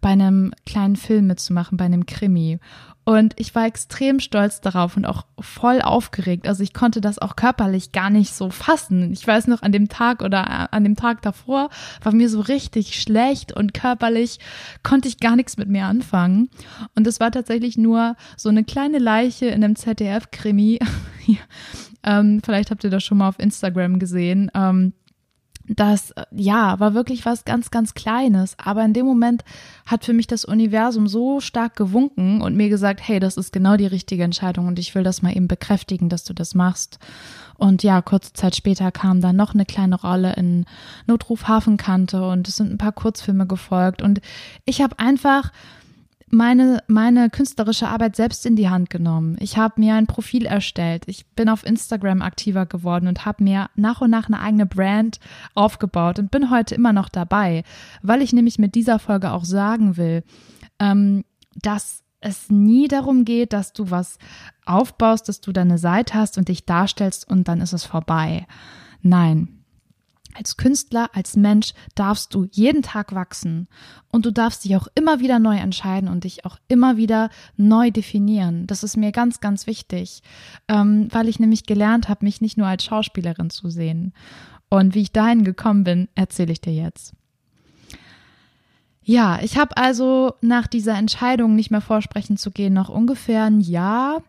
bei 0.00 0.10
einem 0.10 0.52
kleinen 0.64 0.96
Film 0.96 1.26
mitzumachen, 1.26 1.76
bei 1.76 1.84
einem 1.84 2.06
Krimi. 2.06 2.60
Und 3.04 3.34
ich 3.36 3.54
war 3.54 3.66
extrem 3.66 4.18
stolz 4.18 4.62
darauf 4.62 4.96
und 4.96 5.04
auch 5.04 5.26
voll 5.38 5.82
aufgeregt. 5.82 6.48
Also 6.48 6.62
ich 6.62 6.72
konnte 6.72 7.02
das 7.02 7.18
auch 7.18 7.36
körperlich 7.36 7.92
gar 7.92 8.08
nicht 8.08 8.32
so 8.32 8.48
fassen. 8.48 9.12
Ich 9.12 9.26
weiß 9.26 9.46
noch, 9.46 9.60
an 9.60 9.72
dem 9.72 9.90
Tag 9.90 10.22
oder 10.22 10.42
äh, 10.44 10.74
an 10.74 10.84
dem 10.84 10.96
Tag 10.96 11.20
davor 11.20 11.68
war 12.02 12.14
mir 12.14 12.30
so 12.30 12.40
richtig 12.40 13.00
schlecht 13.00 13.52
und 13.52 13.74
körperlich 13.74 14.38
konnte 14.82 15.08
ich 15.08 15.20
gar 15.20 15.36
nichts 15.36 15.58
mit 15.58 15.68
mir 15.68 15.84
anfangen. 15.84 16.48
Und 16.94 17.06
es 17.06 17.20
war 17.20 17.30
tatsächlich 17.30 17.76
nur 17.76 18.16
so 18.38 18.48
eine 18.48 18.64
kleine 18.64 18.98
Leiche 18.98 19.46
in 19.46 19.62
einem 19.62 19.76
ZDF-Krimi. 19.76 20.78
ähm, 22.04 22.40
vielleicht 22.42 22.70
habt 22.70 22.84
ihr 22.84 22.90
das 22.90 23.04
schon 23.04 23.18
mal 23.18 23.28
auf 23.28 23.38
Instagram 23.38 23.98
gesehen. 23.98 24.50
Ähm, 24.54 24.94
das, 25.66 26.12
ja, 26.30 26.78
war 26.78 26.94
wirklich 26.94 27.24
was 27.24 27.44
ganz, 27.44 27.70
ganz 27.70 27.94
Kleines. 27.94 28.56
Aber 28.62 28.84
in 28.84 28.92
dem 28.92 29.06
Moment 29.06 29.44
hat 29.86 30.04
für 30.04 30.12
mich 30.12 30.26
das 30.26 30.44
Universum 30.44 31.08
so 31.08 31.40
stark 31.40 31.76
gewunken 31.76 32.42
und 32.42 32.56
mir 32.56 32.68
gesagt, 32.68 33.00
hey, 33.02 33.18
das 33.18 33.36
ist 33.36 33.52
genau 33.52 33.76
die 33.76 33.86
richtige 33.86 34.24
Entscheidung 34.24 34.66
und 34.66 34.78
ich 34.78 34.94
will 34.94 35.02
das 35.02 35.22
mal 35.22 35.34
eben 35.34 35.48
bekräftigen, 35.48 36.08
dass 36.08 36.24
du 36.24 36.34
das 36.34 36.54
machst. 36.54 36.98
Und 37.56 37.82
ja, 37.82 38.02
kurze 38.02 38.32
Zeit 38.32 38.56
später 38.56 38.90
kam 38.90 39.20
dann 39.20 39.36
noch 39.36 39.54
eine 39.54 39.64
kleine 39.64 40.00
Rolle 40.00 40.34
in 40.34 40.66
Notruf 41.06 41.48
Hafenkante 41.48 42.28
und 42.28 42.48
es 42.48 42.56
sind 42.56 42.72
ein 42.72 42.78
paar 42.78 42.92
Kurzfilme 42.92 43.46
gefolgt 43.46 44.02
und 44.02 44.20
ich 44.64 44.82
habe 44.82 44.98
einfach 44.98 45.52
meine, 46.34 46.82
meine 46.86 47.30
künstlerische 47.30 47.88
Arbeit 47.88 48.16
selbst 48.16 48.44
in 48.44 48.56
die 48.56 48.68
Hand 48.68 48.90
genommen. 48.90 49.36
Ich 49.40 49.56
habe 49.56 49.80
mir 49.80 49.94
ein 49.94 50.06
Profil 50.06 50.46
erstellt. 50.46 51.04
Ich 51.06 51.26
bin 51.28 51.48
auf 51.48 51.64
Instagram 51.64 52.20
aktiver 52.20 52.66
geworden 52.66 53.06
und 53.06 53.24
habe 53.24 53.42
mir 53.42 53.70
nach 53.76 54.00
und 54.00 54.10
nach 54.10 54.26
eine 54.26 54.40
eigene 54.40 54.66
Brand 54.66 55.20
aufgebaut 55.54 56.18
und 56.18 56.30
bin 56.30 56.50
heute 56.50 56.74
immer 56.74 56.92
noch 56.92 57.08
dabei, 57.08 57.64
weil 58.02 58.20
ich 58.20 58.32
nämlich 58.32 58.58
mit 58.58 58.74
dieser 58.74 58.98
Folge 58.98 59.32
auch 59.32 59.44
sagen 59.44 59.96
will, 59.96 60.24
ähm, 60.78 61.24
dass 61.54 62.02
es 62.20 62.50
nie 62.50 62.88
darum 62.88 63.24
geht, 63.24 63.52
dass 63.52 63.72
du 63.72 63.90
was 63.90 64.18
aufbaust, 64.64 65.28
dass 65.28 65.40
du 65.40 65.52
deine 65.52 65.78
Seite 65.78 66.14
hast 66.14 66.38
und 66.38 66.48
dich 66.48 66.64
darstellst 66.64 67.28
und 67.30 67.48
dann 67.48 67.60
ist 67.60 67.72
es 67.72 67.84
vorbei. 67.84 68.46
Nein, 69.02 69.63
als 70.34 70.56
Künstler, 70.56 71.10
als 71.12 71.36
Mensch 71.36 71.72
darfst 71.94 72.34
du 72.34 72.46
jeden 72.50 72.82
Tag 72.82 73.14
wachsen 73.14 73.68
und 74.10 74.26
du 74.26 74.30
darfst 74.30 74.64
dich 74.64 74.76
auch 74.76 74.88
immer 74.94 75.20
wieder 75.20 75.38
neu 75.38 75.56
entscheiden 75.56 76.08
und 76.08 76.24
dich 76.24 76.44
auch 76.44 76.58
immer 76.68 76.96
wieder 76.96 77.30
neu 77.56 77.90
definieren. 77.90 78.66
Das 78.66 78.82
ist 78.82 78.96
mir 78.96 79.12
ganz, 79.12 79.40
ganz 79.40 79.66
wichtig, 79.66 80.22
ähm, 80.68 81.08
weil 81.10 81.28
ich 81.28 81.40
nämlich 81.40 81.66
gelernt 81.66 82.08
habe, 82.08 82.24
mich 82.24 82.40
nicht 82.40 82.58
nur 82.58 82.66
als 82.66 82.84
Schauspielerin 82.84 83.50
zu 83.50 83.70
sehen. 83.70 84.12
Und 84.68 84.94
wie 84.94 85.02
ich 85.02 85.12
dahin 85.12 85.44
gekommen 85.44 85.84
bin, 85.84 86.08
erzähle 86.14 86.52
ich 86.52 86.60
dir 86.60 86.74
jetzt. 86.74 87.14
Ja, 89.02 89.38
ich 89.42 89.58
habe 89.58 89.76
also 89.76 90.34
nach 90.40 90.66
dieser 90.66 90.96
Entscheidung, 90.96 91.54
nicht 91.54 91.70
mehr 91.70 91.82
vorsprechen 91.82 92.38
zu 92.38 92.50
gehen, 92.50 92.72
noch 92.72 92.88
ungefähr 92.88 93.44
ein 93.44 93.60
Jahr 93.60 94.22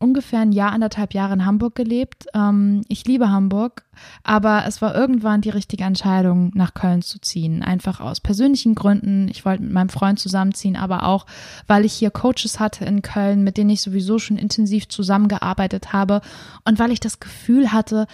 ungefähr 0.00 0.40
ein 0.40 0.50
Jahr, 0.50 0.72
anderthalb 0.72 1.14
Jahre 1.14 1.34
in 1.34 1.46
Hamburg 1.46 1.74
gelebt. 1.76 2.26
Ähm, 2.34 2.82
ich 2.88 3.04
liebe 3.04 3.30
Hamburg, 3.30 3.84
aber 4.24 4.64
es 4.66 4.82
war 4.82 4.94
irgendwann 4.94 5.42
die 5.42 5.50
richtige 5.50 5.84
Entscheidung, 5.84 6.50
nach 6.54 6.74
Köln 6.74 7.02
zu 7.02 7.20
ziehen. 7.20 7.62
Einfach 7.62 8.00
aus 8.00 8.18
persönlichen 8.18 8.74
Gründen. 8.74 9.28
Ich 9.28 9.44
wollte 9.44 9.62
mit 9.62 9.72
meinem 9.72 9.90
Freund 9.90 10.18
zusammenziehen, 10.18 10.76
aber 10.76 11.04
auch, 11.04 11.26
weil 11.66 11.84
ich 11.84 11.92
hier 11.92 12.10
Coaches 12.10 12.58
hatte 12.58 12.84
in 12.84 13.02
Köln, 13.02 13.44
mit 13.44 13.58
denen 13.58 13.70
ich 13.70 13.82
sowieso 13.82 14.18
schon 14.18 14.38
intensiv 14.38 14.88
zusammengearbeitet 14.88 15.92
habe 15.92 16.22
und 16.64 16.78
weil 16.78 16.90
ich 16.90 17.00
das 17.00 17.20
Gefühl 17.20 17.72
hatte, 17.72 18.06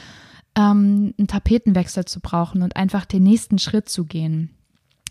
ähm, 0.57 1.15
einen 1.19 1.29
Tapetenwechsel 1.29 2.05
zu 2.05 2.21
brauchen 2.21 2.63
und 2.63 2.77
einfach 2.77 3.05
den 3.05 3.23
nächsten 3.23 3.59
Schritt 3.59 3.89
zu 3.89 4.05
gehen. 4.05 4.51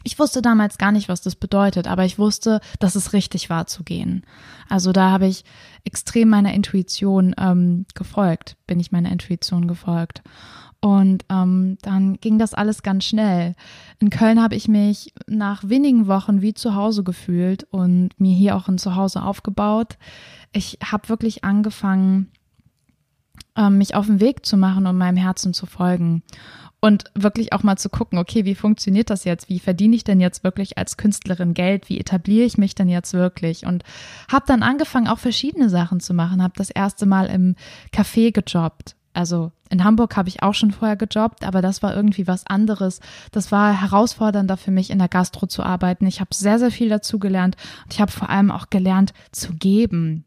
Ich 0.04 0.20
wusste 0.20 0.42
damals 0.42 0.78
gar 0.78 0.92
nicht, 0.92 1.10
was 1.10 1.22
das 1.22 1.36
bedeutet, 1.36 1.88
aber 1.88 2.06
ich 2.06 2.20
wusste, 2.20 2.62
dass 2.80 2.96
es 2.96 3.14
richtig 3.14 3.50
war 3.50 3.66
zu 3.66 3.84
gehen. 3.84 4.24
Also 4.70 4.92
da 4.92 5.10
habe 5.10 5.26
ich 5.26 5.44
extrem 5.84 6.30
meiner 6.30 6.54
Intuition 6.54 7.34
ähm, 7.40 7.86
gefolgt, 7.96 8.56
bin 8.68 8.80
ich 8.80 8.92
meiner 8.92 9.12
Intuition 9.12 9.68
gefolgt. 9.68 10.22
Und 10.80 11.26
ähm, 11.30 11.80
dann 11.82 12.18
ging 12.18 12.38
das 12.38 12.54
alles 12.54 12.84
ganz 12.84 13.06
schnell. 13.06 13.56
In 13.98 14.12
Köln 14.12 14.40
habe 14.40 14.54
ich 14.54 14.68
mich 14.68 15.12
nach 15.26 15.68
wenigen 15.68 16.06
Wochen 16.06 16.44
wie 16.44 16.54
zu 16.54 16.76
Hause 16.76 17.04
gefühlt 17.04 17.64
und 17.72 18.12
mir 18.20 18.36
hier 18.36 18.56
auch 18.56 18.68
ein 18.68 18.78
Zuhause 18.78 19.24
aufgebaut. 19.24 19.98
Ich 20.52 20.78
habe 20.84 21.10
wirklich 21.10 21.44
angefangen, 21.44 22.30
ähm, 23.56 23.80
mich 23.80 23.96
auf 23.96 24.06
den 24.06 24.20
Weg 24.20 24.46
zu 24.46 24.58
machen 24.58 24.86
und 24.86 24.98
meinem 24.98 25.18
Herzen 25.18 25.56
zu 25.56 25.66
folgen 25.66 26.22
und 26.86 27.06
wirklich 27.16 27.52
auch 27.52 27.64
mal 27.64 27.78
zu 27.78 27.90
gucken, 27.90 28.20
okay, 28.20 28.46
wie 28.46 28.54
funktioniert 28.54 29.10
das 29.10 29.24
jetzt? 29.24 29.50
Wie 29.50 29.58
verdiene 29.58 29.96
ich 29.96 30.04
denn 30.04 30.20
jetzt 30.20 30.44
wirklich 30.44 30.78
als 30.78 30.98
Künstlerin 30.98 31.56
Geld? 31.56 31.90
Wie 31.90 32.00
etabliere 32.00 32.46
ich 32.46 32.60
mich 32.60 32.76
denn 32.76 32.90
jetzt 32.90 33.16
wirklich? 33.16 33.66
Und 33.66 33.84
habe 34.32 34.46
dann 34.46 34.62
angefangen, 34.62 35.08
auch 35.08 35.18
verschiedene 35.18 35.68
Sachen 35.68 36.00
zu 36.00 36.14
machen. 36.14 36.44
Habe 36.44 36.54
das 36.58 36.70
erste 36.70 37.08
Mal 37.08 37.26
im 37.26 37.56
Café 37.92 38.32
gejobbt. 38.32 38.96
Also 39.14 39.52
in 39.72 39.84
Hamburg 39.84 40.16
habe 40.16 40.30
ich 40.30 40.44
auch 40.44 40.54
schon 40.54 40.70
vorher 40.70 40.96
gejobbt, 40.96 41.44
aber 41.44 41.64
das 41.64 41.82
war 41.82 41.96
irgendwie 41.96 42.28
was 42.28 42.46
anderes. 42.46 43.00
Das 43.32 43.52
war 43.52 43.82
herausfordernder 43.82 44.56
für 44.56 44.70
mich, 44.70 44.92
in 44.92 45.00
der 45.00 45.08
Gastro 45.08 45.48
zu 45.48 45.64
arbeiten. 45.64 46.06
Ich 46.06 46.20
habe 46.20 46.36
sehr, 46.36 46.60
sehr 46.60 46.70
viel 46.70 46.90
dazu 46.90 47.18
gelernt 47.18 47.58
und 47.86 47.96
ich 47.96 48.00
habe 48.02 48.12
vor 48.12 48.30
allem 48.30 48.52
auch 48.52 48.70
gelernt 48.70 49.12
zu 49.32 49.54
geben. 49.54 50.24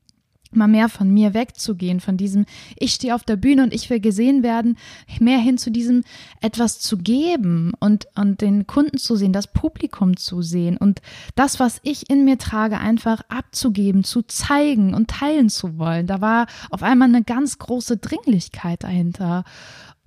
Mal 0.50 0.68
mehr 0.68 0.88
von 0.88 1.10
mir 1.10 1.34
wegzugehen, 1.34 2.00
von 2.00 2.16
diesem, 2.16 2.46
ich 2.76 2.94
stehe 2.94 3.14
auf 3.14 3.24
der 3.24 3.36
Bühne 3.36 3.62
und 3.62 3.74
ich 3.74 3.90
will 3.90 4.00
gesehen 4.00 4.42
werden, 4.42 4.76
mehr 5.20 5.38
hin 5.38 5.58
zu 5.58 5.70
diesem 5.70 6.04
etwas 6.40 6.80
zu 6.80 6.98
geben 6.98 7.72
und, 7.80 8.06
und 8.14 8.40
den 8.40 8.66
Kunden 8.66 8.98
zu 8.98 9.16
sehen, 9.16 9.32
das 9.32 9.46
Publikum 9.46 10.16
zu 10.16 10.42
sehen 10.42 10.76
und 10.76 11.02
das, 11.34 11.60
was 11.60 11.80
ich 11.82 12.10
in 12.10 12.24
mir 12.24 12.38
trage, 12.38 12.78
einfach 12.78 13.22
abzugeben, 13.28 14.04
zu 14.04 14.22
zeigen 14.22 14.94
und 14.94 15.08
teilen 15.10 15.48
zu 15.50 15.78
wollen. 15.78 16.06
Da 16.06 16.20
war 16.20 16.46
auf 16.70 16.82
einmal 16.82 17.08
eine 17.08 17.24
ganz 17.24 17.58
große 17.58 17.98
Dringlichkeit 17.98 18.82
dahinter. 18.84 19.44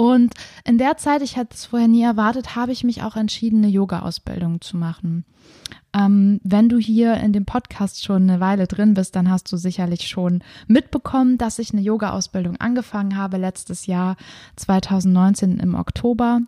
Und 0.02 0.34
in 0.66 0.80
der 0.80 0.98
Zeit, 0.98 1.22
ich 1.22 1.38
hatte 1.38 1.54
es 1.54 1.66
vorher 1.66 1.88
nie 1.88 2.02
erwartet, 2.02 2.56
habe 2.56 2.72
ich 2.72 2.84
mich 2.84 3.04
auch 3.04 3.16
entschieden, 3.16 3.60
eine 3.60 3.68
Yoga-Ausbildung 3.68 4.60
zu 4.60 4.76
machen. 4.76 5.26
Ähm, 5.94 6.42
wenn 6.44 6.70
du 6.70 6.80
hier 6.80 7.18
in 7.18 7.34
dem 7.34 7.46
Podcast 7.46 8.04
schon 8.04 8.24
eine 8.24 8.40
Weile 8.40 8.66
drin 8.66 8.96
bist, 8.96 9.16
dann 9.16 9.30
hast 9.30 9.52
du 9.52 9.58
sicherlich 9.58 10.08
schon 10.08 10.44
mitbekommen, 10.66 11.38
dass 11.38 11.60
ich 11.60 11.72
eine 11.72 11.84
Yoga-Ausbildung 11.84 12.58
angefangen 12.58 13.16
habe 13.16 13.38
letztes 13.38 13.86
Jahr 13.86 14.18
2019 14.56 15.60
im 15.60 15.76
Oktober. 15.76 16.40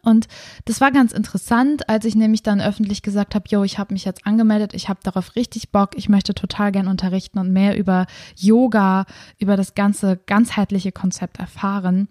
Und 0.00 0.26
das 0.64 0.80
war 0.80 0.90
ganz 0.90 1.12
interessant, 1.12 1.90
als 1.90 2.06
ich 2.06 2.14
nämlich 2.14 2.42
dann 2.42 2.62
öffentlich 2.62 3.02
gesagt 3.02 3.34
habe, 3.34 3.44
yo, 3.50 3.64
ich 3.64 3.78
habe 3.78 3.92
mich 3.92 4.06
jetzt 4.06 4.26
angemeldet, 4.26 4.72
ich 4.72 4.88
habe 4.88 5.00
darauf 5.02 5.36
richtig 5.36 5.72
Bock, 5.72 5.90
ich 5.94 6.08
möchte 6.08 6.32
total 6.32 6.72
gern 6.72 6.88
unterrichten 6.88 7.38
und 7.38 7.52
mehr 7.52 7.76
über 7.76 8.06
Yoga, 8.34 9.04
über 9.38 9.58
das 9.58 9.74
ganze 9.74 10.16
ganzheitliche 10.24 10.90
Konzept 10.90 11.38
erfahren 11.38 12.08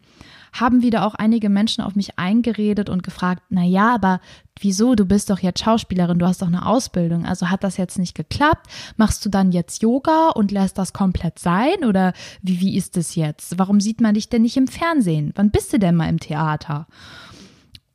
haben 0.53 0.83
wieder 0.83 1.05
auch 1.05 1.15
einige 1.15 1.49
Menschen 1.49 1.83
auf 1.83 1.95
mich 1.95 2.17
eingeredet 2.17 2.89
und 2.89 3.03
gefragt, 3.03 3.41
na 3.49 3.63
ja, 3.63 3.93
aber 3.93 4.21
wieso, 4.59 4.95
du 4.95 5.05
bist 5.05 5.29
doch 5.29 5.39
jetzt 5.39 5.63
Schauspielerin, 5.63 6.19
du 6.19 6.27
hast 6.27 6.41
doch 6.41 6.47
eine 6.47 6.65
Ausbildung, 6.65 7.25
also 7.25 7.49
hat 7.49 7.63
das 7.63 7.77
jetzt 7.77 7.97
nicht 7.97 8.15
geklappt? 8.15 8.67
Machst 8.95 9.25
du 9.25 9.29
dann 9.29 9.51
jetzt 9.51 9.81
Yoga 9.81 10.29
und 10.29 10.51
lässt 10.51 10.77
das 10.77 10.93
komplett 10.93 11.39
sein 11.39 11.83
oder 11.85 12.13
wie, 12.41 12.59
wie 12.59 12.77
ist 12.77 12.95
es 12.97 13.15
jetzt? 13.15 13.57
Warum 13.57 13.81
sieht 13.81 13.99
man 13.99 14.13
dich 14.13 14.29
denn 14.29 14.43
nicht 14.43 14.55
im 14.55 14.67
Fernsehen? 14.67 15.33
Wann 15.35 15.51
bist 15.51 15.73
du 15.73 15.79
denn 15.79 15.95
mal 15.95 16.09
im 16.09 16.19
Theater? 16.19 16.87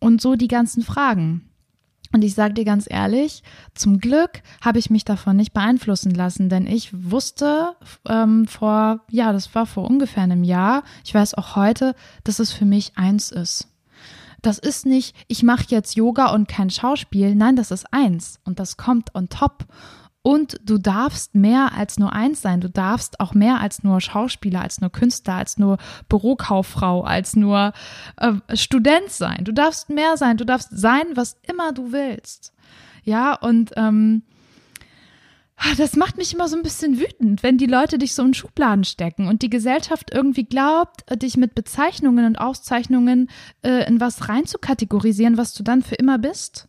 Und 0.01 0.21
so 0.21 0.35
die 0.35 0.49
ganzen 0.49 0.83
Fragen. 0.83 1.49
Und 2.13 2.25
ich 2.25 2.35
sage 2.35 2.55
dir 2.55 2.65
ganz 2.65 2.87
ehrlich, 2.89 3.43
zum 3.75 3.99
Glück 3.99 4.43
habe 4.63 4.79
ich 4.79 4.91
mich 4.91 5.05
davon 5.05 5.37
nicht 5.37 5.53
beeinflussen 5.53 6.13
lassen, 6.13 6.49
denn 6.49 6.67
ich 6.67 6.91
wusste 7.11 7.77
ähm, 8.09 8.47
vor, 8.47 9.01
ja, 9.11 9.33
das 9.33 9.55
war 9.55 9.67
vor 9.67 9.85
ungefähr 9.89 10.23
einem 10.23 10.45
Jahr, 10.45 10.85
ich 11.05 11.15
weiß 11.15 11.35
auch 11.35 11.55
heute, 11.57 11.95
dass 12.25 12.39
es 12.39 12.53
für 12.53 12.65
mich 12.65 12.93
eins 12.97 13.31
ist. 13.31 13.69
Das 14.41 14.59
ist 14.59 14.87
nicht, 14.87 15.17
ich 15.27 15.43
mache 15.43 15.67
jetzt 15.69 15.97
Yoga 15.97 16.33
und 16.33 16.49
kein 16.49 16.71
Schauspiel, 16.71 17.35
nein, 17.35 17.57
das 17.57 17.71
ist 17.71 17.93
eins 17.93 18.41
und 18.45 18.59
das 18.59 18.77
kommt 18.77 19.15
on 19.15 19.29
top. 19.29 19.67
Und 20.23 20.59
du 20.65 20.79
darfst 20.79 21.35
mehr 21.35 21.73
als 21.75 21.99
nur 21.99 22.13
eins 22.13 22.43
sein. 22.43 22.61
Du 22.61 22.69
darfst 22.69 23.21
auch 23.21 23.35
mehr 23.35 23.61
als 23.61 23.83
nur 23.83 24.01
Schauspieler, 24.01 24.61
als 24.61 24.81
nur 24.81 24.91
Künstler, 24.91 25.35
als 25.35 25.59
nur 25.59 25.79
Bürokauffrau, 26.09 27.03
als 27.03 27.37
nur 27.37 27.73
äh, 28.17 28.35
Student 28.55 29.11
sein. 29.11 29.45
Du 29.45 29.53
darfst 29.53 29.91
mehr 29.91 30.17
sein. 30.17 30.37
Du 30.37 30.45
darfst 30.45 30.71
sein, 30.73 31.05
was 31.15 31.37
immer 31.49 31.73
du 31.73 31.93
willst. 31.93 32.53
Ja, 33.05 33.35
und 33.35 33.73
ähm, 33.77 34.23
das 35.77 35.97
macht 35.97 36.17
mich 36.17 36.35
immer 36.35 36.49
so 36.49 36.57
ein 36.57 36.63
bisschen 36.63 36.99
wütend, 36.99 37.43
wenn 37.43 37.59
die 37.59 37.67
Leute 37.67 37.99
dich 37.99 38.15
so 38.15 38.23
in 38.23 38.35
Schubladen 38.35 38.85
stecken 38.85 39.27
und 39.27 39.43
die 39.43 39.51
Gesellschaft 39.51 40.11
irgendwie 40.13 40.45
glaubt, 40.45 41.05
dich 41.23 41.37
mit 41.37 41.55
Bezeichnungen 41.55 42.27
und 42.27 42.37
Auszeichnungen 42.37 43.29
äh, 43.63 43.87
in 43.89 44.01
was 44.01 44.29
reinzukategorisieren, 44.29 45.37
was 45.37 45.55
du 45.55 45.63
dann 45.63 45.83
für 45.83 45.97
immer 45.97 46.19
bist. 46.19 46.69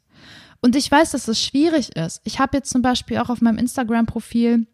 Und 0.62 0.76
ich 0.76 0.92
weiß, 0.92 1.12
dass 1.12 1.28
es 1.28 1.42
schwierig 1.42 1.96
ist. 1.96 2.22
Ich 2.24 2.40
habe 2.40 2.58
jetzt 2.58 2.70
zum 2.70 2.82
Beispiel 2.82 3.18
auch 3.18 3.30
auf 3.30 3.42
meinem 3.42 3.58
Instagram-Profil 3.58 4.68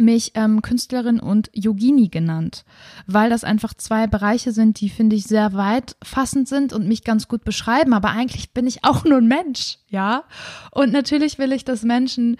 mich 0.00 0.32
ähm, 0.34 0.62
Künstlerin 0.62 1.20
und 1.20 1.50
Yogini 1.52 2.08
genannt, 2.08 2.64
weil 3.06 3.30
das 3.30 3.44
einfach 3.44 3.74
zwei 3.74 4.06
Bereiche 4.06 4.52
sind, 4.52 4.80
die 4.80 4.88
finde 4.88 5.16
ich 5.16 5.24
sehr 5.24 5.52
weit 5.54 5.96
fassend 6.02 6.48
sind 6.48 6.72
und 6.72 6.88
mich 6.88 7.04
ganz 7.04 7.28
gut 7.28 7.44
beschreiben. 7.44 7.92
Aber 7.92 8.10
eigentlich 8.10 8.52
bin 8.52 8.66
ich 8.66 8.84
auch 8.84 9.04
nur 9.04 9.18
ein 9.18 9.28
Mensch, 9.28 9.78
ja. 9.88 10.24
Und 10.70 10.92
natürlich 10.92 11.38
will 11.38 11.52
ich, 11.52 11.64
dass 11.64 11.82
Menschen 11.82 12.36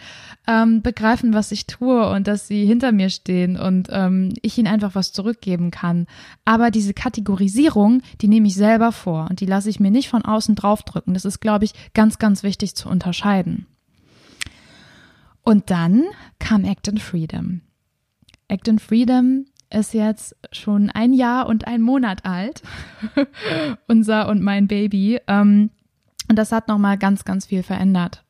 ähm, 0.47 0.83
begreifen, 0.83 1.35
was 1.35 1.53
ich 1.53 1.67
tue 1.67 2.09
und 2.11 2.27
dass 2.27 2.49
sie 2.49 2.67
hinter 2.67 2.93
mir 2.93 3.11
stehen 3.11 3.59
und 3.59 3.89
ähm, 3.91 4.33
ich 4.43 4.59
ihnen 4.59 4.69
einfach 4.69 4.95
was 4.95 5.13
zurückgeben 5.13 5.71
kann. 5.71 6.07
Aber 6.45 6.71
diese 6.71 6.95
Kategorisierung, 6.95 8.03
die 8.21 8.29
nehme 8.29 8.49
ich 8.49 8.55
selber 8.55 8.93
vor 8.93 9.27
und 9.31 9.41
die 9.41 9.47
lasse 9.47 9.71
ich 9.71 9.81
mir 9.81 9.91
nicht 9.91 10.09
von 10.09 10.25
außen 10.25 10.55
draufdrücken. 10.55 11.15
Das 11.15 11.25
ist, 11.25 11.41
glaube 11.41 11.65
ich, 11.65 11.73
ganz, 11.95 12.19
ganz 12.19 12.43
wichtig 12.43 12.75
zu 12.75 12.89
unterscheiden. 12.89 13.67
Und 15.47 15.71
dann 15.71 16.03
kam 16.41 16.65
Act 16.65 16.89
in 16.89 16.99
Freedom. 16.99 17.61
Act 18.49 18.67
in 18.67 18.81
Freedom 18.81 19.47
ist 19.71 19.95
jetzt 19.95 20.35
schon 20.51 20.91
ein 20.91 21.13
Jahr 21.13 21.47
und 21.47 21.69
ein 21.69 21.83
Monat 21.83 22.25
alt. 22.25 22.65
Unser 23.87 24.29
und 24.29 24.43
mein 24.43 24.67
Baby. 24.67 25.21
Ähm, 25.29 25.71
und 26.29 26.37
das 26.37 26.51
hat 26.51 26.67
nochmal 26.67 26.99
ganz, 26.99 27.25
ganz 27.25 27.47
viel 27.47 27.63
verändert. 27.63 28.25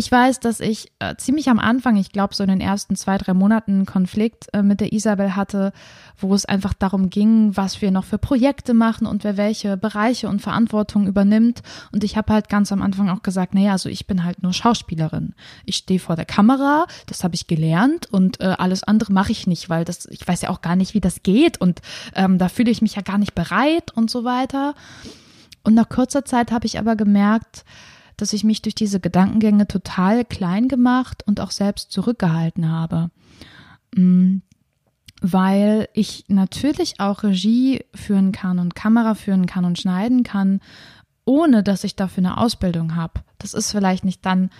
Ich 0.00 0.10
weiß, 0.10 0.40
dass 0.40 0.60
ich 0.60 0.90
äh, 0.98 1.14
ziemlich 1.16 1.50
am 1.50 1.58
Anfang, 1.58 1.96
ich 1.96 2.10
glaube 2.10 2.34
so 2.34 2.42
in 2.42 2.48
den 2.48 2.62
ersten 2.62 2.96
zwei, 2.96 3.18
drei 3.18 3.34
Monaten 3.34 3.72
einen 3.72 3.84
Konflikt 3.84 4.46
äh, 4.54 4.62
mit 4.62 4.80
der 4.80 4.94
Isabel 4.94 5.36
hatte, 5.36 5.74
wo 6.16 6.34
es 6.34 6.46
einfach 6.46 6.72
darum 6.72 7.10
ging, 7.10 7.54
was 7.54 7.82
wir 7.82 7.90
noch 7.90 8.06
für 8.06 8.16
Projekte 8.16 8.72
machen 8.72 9.06
und 9.06 9.24
wer 9.24 9.36
welche 9.36 9.76
Bereiche 9.76 10.30
und 10.30 10.40
Verantwortung 10.40 11.06
übernimmt. 11.06 11.60
Und 11.92 12.02
ich 12.02 12.16
habe 12.16 12.32
halt 12.32 12.48
ganz 12.48 12.72
am 12.72 12.80
Anfang 12.80 13.10
auch 13.10 13.20
gesagt, 13.20 13.52
naja, 13.52 13.72
also 13.72 13.90
ich 13.90 14.06
bin 14.06 14.24
halt 14.24 14.42
nur 14.42 14.54
Schauspielerin. 14.54 15.34
Ich 15.66 15.76
stehe 15.76 16.00
vor 16.00 16.16
der 16.16 16.24
Kamera, 16.24 16.86
das 17.04 17.22
habe 17.22 17.34
ich 17.34 17.46
gelernt 17.46 18.06
und 18.10 18.40
äh, 18.40 18.54
alles 18.56 18.82
andere 18.82 19.12
mache 19.12 19.32
ich 19.32 19.46
nicht, 19.46 19.68
weil 19.68 19.84
das, 19.84 20.06
ich 20.06 20.26
weiß 20.26 20.40
ja 20.40 20.48
auch 20.48 20.62
gar 20.62 20.76
nicht, 20.76 20.94
wie 20.94 21.02
das 21.02 21.22
geht 21.22 21.60
und 21.60 21.82
ähm, 22.14 22.38
da 22.38 22.48
fühle 22.48 22.70
ich 22.70 22.80
mich 22.80 22.94
ja 22.94 23.02
gar 23.02 23.18
nicht 23.18 23.34
bereit 23.34 23.90
und 23.94 24.10
so 24.10 24.24
weiter. 24.24 24.74
Und 25.62 25.74
nach 25.74 25.90
kurzer 25.90 26.24
Zeit 26.24 26.52
habe 26.52 26.64
ich 26.64 26.78
aber 26.78 26.96
gemerkt, 26.96 27.66
dass 28.20 28.32
ich 28.32 28.44
mich 28.44 28.62
durch 28.62 28.74
diese 28.74 29.00
Gedankengänge 29.00 29.66
total 29.66 30.24
klein 30.24 30.68
gemacht 30.68 31.22
und 31.26 31.40
auch 31.40 31.50
selbst 31.50 31.92
zurückgehalten 31.92 32.68
habe. 32.68 33.10
Mm, 33.94 34.38
weil 35.20 35.88
ich 35.92 36.24
natürlich 36.28 37.00
auch 37.00 37.22
Regie 37.22 37.84
führen 37.94 38.32
kann 38.32 38.58
und 38.58 38.74
Kamera 38.74 39.14
führen 39.14 39.46
kann 39.46 39.64
und 39.64 39.78
schneiden 39.78 40.22
kann, 40.22 40.60
ohne 41.24 41.62
dass 41.62 41.84
ich 41.84 41.96
dafür 41.96 42.24
eine 42.24 42.38
Ausbildung 42.38 42.96
habe. 42.96 43.20
Das 43.38 43.54
ist 43.54 43.70
vielleicht 43.70 44.04
nicht 44.04 44.24
dann 44.24 44.50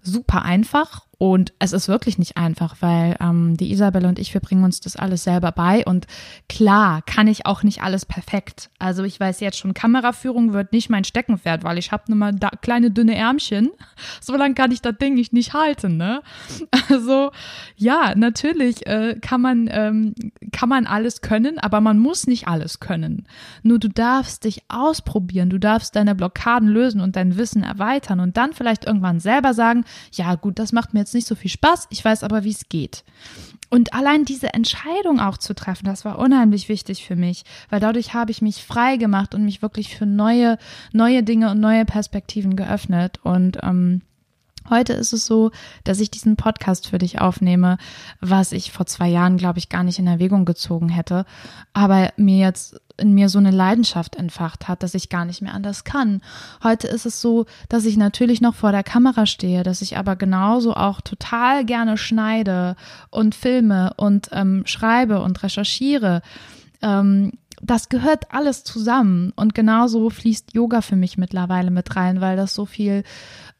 super 0.00 0.42
einfach 0.42 1.06
und 1.18 1.52
es 1.58 1.72
ist 1.72 1.88
wirklich 1.88 2.18
nicht 2.18 2.36
einfach, 2.36 2.76
weil 2.80 3.16
ähm, 3.20 3.56
die 3.56 3.70
Isabel 3.70 4.06
und 4.06 4.18
ich, 4.18 4.34
wir 4.34 4.40
bringen 4.40 4.64
uns 4.64 4.80
das 4.80 4.96
alles 4.96 5.24
selber 5.24 5.52
bei. 5.52 5.84
Und 5.84 6.06
klar, 6.48 7.02
kann 7.02 7.28
ich 7.28 7.46
auch 7.46 7.62
nicht 7.62 7.82
alles 7.82 8.04
perfekt. 8.04 8.70
Also 8.78 9.04
ich 9.04 9.20
weiß 9.20 9.40
jetzt 9.40 9.58
schon, 9.58 9.74
Kameraführung 9.74 10.52
wird 10.52 10.72
nicht 10.72 10.90
mein 10.90 11.04
Steckenpferd, 11.04 11.64
weil 11.64 11.78
ich 11.78 11.92
habe 11.92 12.04
nur 12.08 12.18
mal 12.18 12.32
da 12.32 12.50
kleine 12.60 12.90
dünne 12.90 13.14
Ärmchen. 13.14 13.70
So 14.20 14.36
lange 14.36 14.54
kann 14.54 14.70
ich 14.70 14.80
das 14.80 14.96
Ding 14.98 15.14
nicht 15.14 15.54
halten, 15.54 15.96
ne? 15.96 16.22
Also 16.88 17.30
ja, 17.76 18.14
natürlich 18.14 18.86
äh, 18.86 19.18
kann 19.20 19.40
man 19.40 19.68
ähm, 19.70 20.14
kann 20.52 20.68
man 20.68 20.86
alles 20.86 21.20
können, 21.20 21.58
aber 21.58 21.80
man 21.80 21.98
muss 21.98 22.26
nicht 22.26 22.48
alles 22.48 22.80
können. 22.80 23.26
Nur 23.62 23.78
du 23.78 23.88
darfst 23.88 24.44
dich 24.44 24.62
ausprobieren, 24.68 25.50
du 25.50 25.58
darfst 25.58 25.96
deine 25.96 26.14
Blockaden 26.14 26.68
lösen 26.68 27.00
und 27.00 27.16
dein 27.16 27.36
Wissen 27.36 27.62
erweitern 27.62 28.20
und 28.20 28.36
dann 28.36 28.52
vielleicht 28.52 28.84
irgendwann 28.84 29.20
selber 29.20 29.54
sagen, 29.54 29.84
ja 30.12 30.34
gut, 30.34 30.58
das 30.58 30.72
macht 30.72 30.94
mir 30.94 31.03
jetzt 31.04 31.14
nicht 31.14 31.26
so 31.26 31.34
viel 31.34 31.50
Spaß, 31.50 31.86
ich 31.90 32.04
weiß 32.04 32.24
aber, 32.24 32.44
wie 32.44 32.50
es 32.50 32.68
geht. 32.68 33.04
Und 33.70 33.92
allein 33.92 34.24
diese 34.24 34.54
Entscheidung 34.54 35.20
auch 35.20 35.38
zu 35.38 35.54
treffen, 35.54 35.86
das 35.86 36.04
war 36.04 36.18
unheimlich 36.18 36.68
wichtig 36.68 37.04
für 37.04 37.16
mich, 37.16 37.44
weil 37.70 37.80
dadurch 37.80 38.14
habe 38.14 38.30
ich 38.30 38.42
mich 38.42 38.62
frei 38.62 38.96
gemacht 38.96 39.34
und 39.34 39.44
mich 39.44 39.62
wirklich 39.62 39.96
für 39.96 40.06
neue, 40.06 40.58
neue 40.92 41.22
Dinge 41.22 41.50
und 41.50 41.60
neue 41.60 41.84
Perspektiven 41.84 42.56
geöffnet. 42.56 43.18
Und 43.22 43.58
ähm, 43.62 44.02
Heute 44.70 44.94
ist 44.94 45.12
es 45.12 45.26
so, 45.26 45.50
dass 45.84 46.00
ich 46.00 46.10
diesen 46.10 46.36
Podcast 46.36 46.88
für 46.88 46.98
dich 46.98 47.20
aufnehme, 47.20 47.76
was 48.20 48.52
ich 48.52 48.72
vor 48.72 48.86
zwei 48.86 49.08
Jahren, 49.08 49.36
glaube 49.36 49.58
ich, 49.58 49.68
gar 49.68 49.84
nicht 49.84 49.98
in 49.98 50.06
Erwägung 50.06 50.44
gezogen 50.44 50.88
hätte, 50.88 51.26
aber 51.74 52.12
mir 52.16 52.38
jetzt 52.38 52.80
in 52.96 53.12
mir 53.12 53.28
so 53.28 53.38
eine 53.38 53.50
Leidenschaft 53.50 54.16
entfacht 54.16 54.68
hat, 54.68 54.82
dass 54.82 54.94
ich 54.94 55.08
gar 55.08 55.24
nicht 55.24 55.42
mehr 55.42 55.52
anders 55.52 55.84
kann. 55.84 56.22
Heute 56.62 56.86
ist 56.86 57.06
es 57.06 57.20
so, 57.20 57.46
dass 57.68 57.84
ich 57.84 57.96
natürlich 57.96 58.40
noch 58.40 58.54
vor 58.54 58.72
der 58.72 58.84
Kamera 58.84 59.26
stehe, 59.26 59.64
dass 59.64 59.82
ich 59.82 59.98
aber 59.98 60.16
genauso 60.16 60.74
auch 60.74 61.00
total 61.00 61.64
gerne 61.64 61.98
schneide 61.98 62.76
und 63.10 63.34
filme 63.34 63.92
und 63.96 64.30
ähm, 64.32 64.62
schreibe 64.66 65.20
und 65.22 65.42
recherchiere. 65.42 66.22
Ähm, 66.82 67.32
das 67.60 67.88
gehört 67.88 68.32
alles 68.32 68.62
zusammen 68.64 69.32
und 69.36 69.54
genauso 69.54 70.10
fließt 70.10 70.54
Yoga 70.54 70.80
für 70.80 70.96
mich 70.96 71.18
mittlerweile 71.18 71.70
mit 71.70 71.96
rein, 71.96 72.20
weil 72.20 72.36
das 72.36 72.54
so 72.54 72.66
viel 72.66 73.04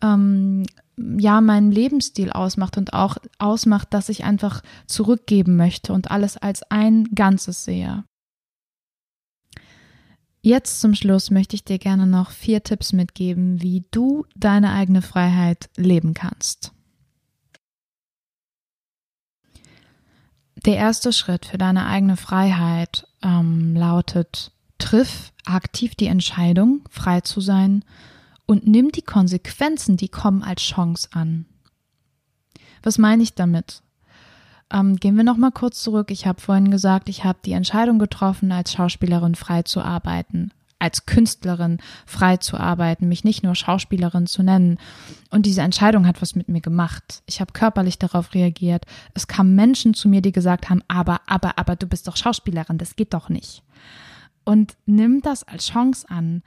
ähm, 0.03 0.65
ja 0.97 1.41
meinen 1.41 1.71
Lebensstil 1.71 2.31
ausmacht 2.31 2.77
und 2.77 2.93
auch 2.93 3.17
ausmacht, 3.39 3.93
dass 3.93 4.09
ich 4.09 4.25
einfach 4.25 4.63
zurückgeben 4.87 5.57
möchte 5.57 5.93
und 5.93 6.11
alles 6.11 6.37
als 6.37 6.63
ein 6.71 7.05
Ganzes 7.15 7.65
sehe. 7.65 8.05
Jetzt 10.43 10.81
zum 10.81 10.95
Schluss 10.95 11.31
möchte 11.31 11.57
ich 11.57 11.65
dir 11.65 11.79
gerne 11.79 12.07
noch 12.07 12.31
vier 12.31 12.63
Tipps 12.63 12.93
mitgeben, 12.93 13.63
wie 13.63 13.87
du 13.91 14.27
deine 14.37 14.73
eigene 14.73 15.01
Freiheit 15.01 15.71
leben 15.77 16.13
kannst. 16.13 16.73
Der 20.67 20.77
erste 20.77 21.13
Schritt 21.13 21.47
für 21.47 21.59
deine 21.59 21.87
eigene 21.87 22.17
Freiheit 22.17 23.07
ähm, 23.23 23.75
lautet, 23.75 24.53
triff 24.79 25.33
aktiv 25.47 25.95
die 25.95 26.07
Entscheidung, 26.07 26.83
frei 26.91 27.23
zu 27.23 27.41
sein 27.41 27.85
und 28.47 28.67
nimm 28.67 28.93
die 28.93 29.03
Konsequenzen, 29.03 29.97
die 29.97 30.09
kommen, 30.09 30.43
als 30.43 30.63
Chance 30.63 31.09
an. 31.13 31.47
Was 32.83 32.99
meine 32.99 33.23
ich 33.23 33.35
damit? 33.35 33.83
Ähm, 34.71 34.97
gehen 34.97 35.17
wir 35.17 35.25
noch 35.25 35.37
mal 35.37 35.51
kurz 35.51 35.83
zurück. 35.83 36.11
Ich 36.11 36.27
habe 36.27 36.41
vorhin 36.41 36.71
gesagt, 36.71 37.09
ich 37.09 37.25
habe 37.25 37.39
die 37.45 37.53
Entscheidung 37.53 37.99
getroffen, 37.99 38.53
als 38.53 38.73
Schauspielerin 38.73 39.35
frei 39.35 39.63
zu 39.63 39.81
arbeiten, 39.81 40.53
als 40.79 41.07
Künstlerin 41.07 41.79
frei 42.07 42.39
zu 42.39 42.59
arbeiten, 42.59 43.09
mich 43.09 43.25
nicht 43.25 43.43
nur 43.43 43.55
Schauspielerin 43.55 44.27
zu 44.27 44.43
nennen. 44.43 44.79
Und 45.31 45.47
diese 45.47 45.63
Entscheidung 45.63 46.07
hat 46.07 46.21
was 46.21 46.35
mit 46.35 46.49
mir 46.49 46.61
gemacht. 46.61 47.23
Ich 47.27 47.41
habe 47.41 47.53
körperlich 47.53 47.99
darauf 47.99 48.35
reagiert. 48.35 48.85
Es 49.15 49.27
kamen 49.27 49.55
Menschen 49.55 49.95
zu 49.95 50.09
mir, 50.09 50.23
die 50.23 50.33
gesagt 50.33 50.69
haben, 50.69 50.83
aber, 50.89 51.21
aber, 51.27 51.59
aber 51.59 51.77
du 51.77 51.87
bist 51.87 52.09
doch 52.09 52.17
Schauspielerin, 52.17 52.79
das 52.79 52.97
geht 52.97 53.15
doch 53.15 53.29
nicht. 53.29 53.63
Und 54.45 54.77
nimm 54.85 55.23
das 55.23 55.43
als 55.45 55.69
Chance 55.69 56.07
an. 56.11 56.43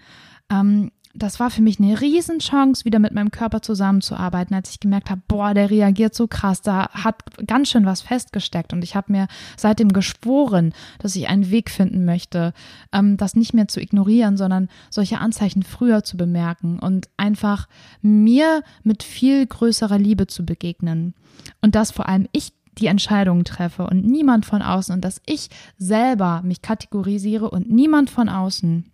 Ähm, 0.50 0.92
das 1.14 1.40
war 1.40 1.50
für 1.50 1.62
mich 1.62 1.80
eine 1.80 2.00
Riesenchance, 2.00 2.86
wieder 2.86 3.00
mit 3.00 3.14
meinem 3.14 3.32
Körper 3.32 3.62
zusammenzuarbeiten, 3.62 4.56
als 4.56 4.72
ich 4.72 4.80
gemerkt 4.80 5.10
habe, 5.10 5.22
boah, 5.28 5.54
der 5.54 5.70
reagiert 5.70 6.14
so 6.14 6.28
krass, 6.28 6.62
da 6.62 6.90
hat 6.90 7.24
ganz 7.46 7.70
schön 7.70 7.86
was 7.86 8.02
festgesteckt. 8.02 8.74
Und 8.74 8.84
ich 8.84 8.96
habe 8.96 9.12
mir 9.12 9.28
seitdem 9.56 9.94
geschworen, 9.94 10.74
dass 11.00 11.16
ich 11.16 11.28
einen 11.28 11.50
Weg 11.50 11.70
finden 11.70 12.06
möchte, 12.06 12.54
ähm, 12.92 13.18
das 13.18 13.36
nicht 13.36 13.54
mehr 13.54 13.68
zu 13.68 13.82
ignorieren, 13.82 14.38
sondern 14.38 14.70
solche 14.90 15.20
Anzeichen 15.20 15.64
früher 15.64 16.04
zu 16.04 16.18
bemerken 16.18 16.80
und 16.80 17.10
einfach 17.18 17.68
mir 18.02 18.64
mit 18.84 19.04
viel 19.04 19.46
größerer 19.46 19.98
Liebe 19.98 20.28
zu 20.28 20.46
begegnen. 20.46 21.14
Und 21.62 21.76
dass 21.76 21.92
vor 21.92 22.08
allem 22.08 22.28
ich 22.32 22.54
die 22.78 22.88
Entscheidungen 22.88 23.44
treffe 23.44 23.88
und 23.88 24.06
niemand 24.06 24.46
von 24.46 24.62
außen 24.62 24.94
und 24.94 25.04
dass 25.04 25.22
ich 25.26 25.50
selber 25.78 26.42
mich 26.44 26.62
kategorisiere 26.62 27.50
und 27.50 27.72
niemand 27.72 28.10
von 28.10 28.30
außen 28.30 28.86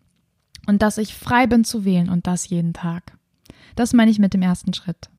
und 0.65 0.81
dass 0.81 0.97
ich 0.97 1.13
frei 1.13 1.47
bin 1.47 1.63
zu 1.63 1.85
wählen 1.85 2.09
und 2.09 2.27
das 2.27 2.49
jeden 2.49 2.73
Tag. 2.73 3.17
Das 3.75 3.93
meine 3.93 4.11
ich 4.11 4.19
mit 4.19 4.33
dem 4.33 4.41
ersten 4.41 4.73
Schritt. 4.73 5.09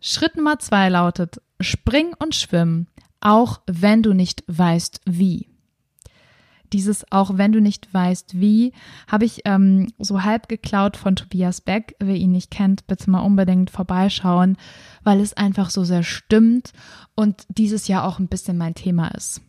Schritt 0.00 0.36
Nummer 0.36 0.58
zwei 0.58 0.88
lautet, 0.88 1.40
spring 1.60 2.14
und 2.18 2.34
schwimm, 2.34 2.86
auch 3.20 3.60
wenn 3.66 4.02
du 4.02 4.12
nicht 4.12 4.44
weißt 4.46 5.00
wie. 5.06 5.48
Dieses 6.72 7.10
auch 7.10 7.38
wenn 7.38 7.52
du 7.52 7.60
nicht 7.60 7.92
weißt 7.92 8.38
wie, 8.38 8.72
habe 9.06 9.24
ich 9.24 9.40
ähm, 9.46 9.90
so 9.98 10.22
halb 10.22 10.48
geklaut 10.48 10.98
von 10.98 11.16
Tobias 11.16 11.62
Beck. 11.62 11.96
Wer 11.98 12.16
ihn 12.16 12.32
nicht 12.32 12.50
kennt, 12.50 12.86
bitte 12.86 13.10
mal 13.10 13.20
unbedingt 13.20 13.70
vorbeischauen, 13.70 14.58
weil 15.02 15.20
es 15.20 15.32
einfach 15.32 15.70
so 15.70 15.84
sehr 15.84 16.02
stimmt 16.02 16.72
und 17.14 17.46
dieses 17.48 17.88
Jahr 17.88 18.04
auch 18.04 18.18
ein 18.18 18.28
bisschen 18.28 18.58
mein 18.58 18.74
Thema 18.74 19.08
ist 19.08 19.40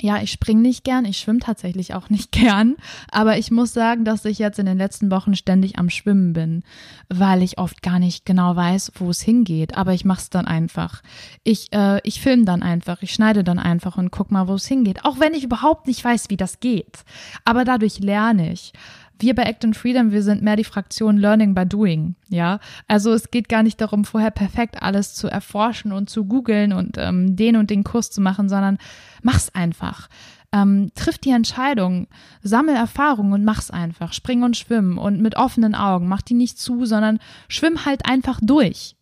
ja, 0.00 0.20
ich 0.20 0.30
springe 0.30 0.60
nicht 0.60 0.84
gern, 0.84 1.04
ich 1.04 1.18
schwimme 1.18 1.38
tatsächlich 1.38 1.94
auch 1.94 2.10
nicht 2.10 2.32
gern, 2.32 2.76
aber 3.10 3.38
ich 3.38 3.50
muss 3.50 3.72
sagen, 3.72 4.04
dass 4.04 4.24
ich 4.24 4.38
jetzt 4.38 4.58
in 4.58 4.66
den 4.66 4.78
letzten 4.78 5.10
Wochen 5.10 5.34
ständig 5.34 5.78
am 5.78 5.90
Schwimmen 5.90 6.32
bin, 6.32 6.62
weil 7.08 7.42
ich 7.42 7.58
oft 7.58 7.82
gar 7.82 7.98
nicht 7.98 8.26
genau 8.26 8.56
weiß, 8.56 8.92
wo 8.96 9.10
es 9.10 9.20
hingeht, 9.20 9.76
aber 9.76 9.94
ich 9.94 10.04
mach's 10.04 10.30
dann 10.30 10.46
einfach. 10.46 11.02
Ich 11.44 11.72
äh, 11.72 12.00
ich 12.02 12.20
film 12.20 12.44
dann 12.44 12.62
einfach, 12.62 13.02
ich 13.02 13.12
schneide 13.12 13.44
dann 13.44 13.58
einfach 13.58 13.96
und 13.96 14.10
guck 14.10 14.30
mal, 14.30 14.48
wo 14.48 14.54
es 14.54 14.66
hingeht, 14.66 15.04
auch 15.04 15.18
wenn 15.20 15.34
ich 15.34 15.44
überhaupt 15.44 15.86
nicht 15.86 16.04
weiß, 16.04 16.30
wie 16.30 16.36
das 16.36 16.60
geht. 16.60 17.04
Aber 17.44 17.64
dadurch 17.64 18.00
lerne 18.00 18.52
ich 18.52 18.72
wir 19.18 19.34
bei 19.34 19.44
Act 19.44 19.64
and 19.64 19.76
Freedom, 19.76 20.12
wir 20.12 20.22
sind 20.22 20.42
mehr 20.42 20.56
die 20.56 20.64
Fraktion 20.64 21.16
Learning 21.16 21.54
by 21.54 21.66
Doing, 21.66 22.16
ja. 22.28 22.60
Also 22.88 23.12
es 23.12 23.30
geht 23.30 23.48
gar 23.48 23.62
nicht 23.62 23.80
darum, 23.80 24.04
vorher 24.04 24.30
perfekt 24.30 24.82
alles 24.82 25.14
zu 25.14 25.28
erforschen 25.28 25.92
und 25.92 26.10
zu 26.10 26.24
googeln 26.24 26.72
und 26.72 26.96
ähm, 26.98 27.36
den 27.36 27.56
und 27.56 27.70
den 27.70 27.84
Kurs 27.84 28.10
zu 28.10 28.20
machen, 28.20 28.48
sondern 28.48 28.78
mach's 29.22 29.50
einfach. 29.54 30.08
Ähm, 30.52 30.90
triff 30.94 31.18
die 31.18 31.30
Entscheidung, 31.30 32.06
sammel 32.42 32.76
Erfahrung 32.76 33.32
und 33.32 33.44
mach's 33.44 33.70
einfach. 33.70 34.12
Spring 34.12 34.42
und 34.42 34.56
schwimm 34.56 34.96
und 34.98 35.20
mit 35.20 35.36
offenen 35.36 35.74
Augen. 35.74 36.08
Mach 36.08 36.22
die 36.22 36.34
nicht 36.34 36.58
zu, 36.58 36.84
sondern 36.84 37.18
schwimm 37.48 37.84
halt 37.84 38.06
einfach 38.08 38.40
durch 38.42 38.95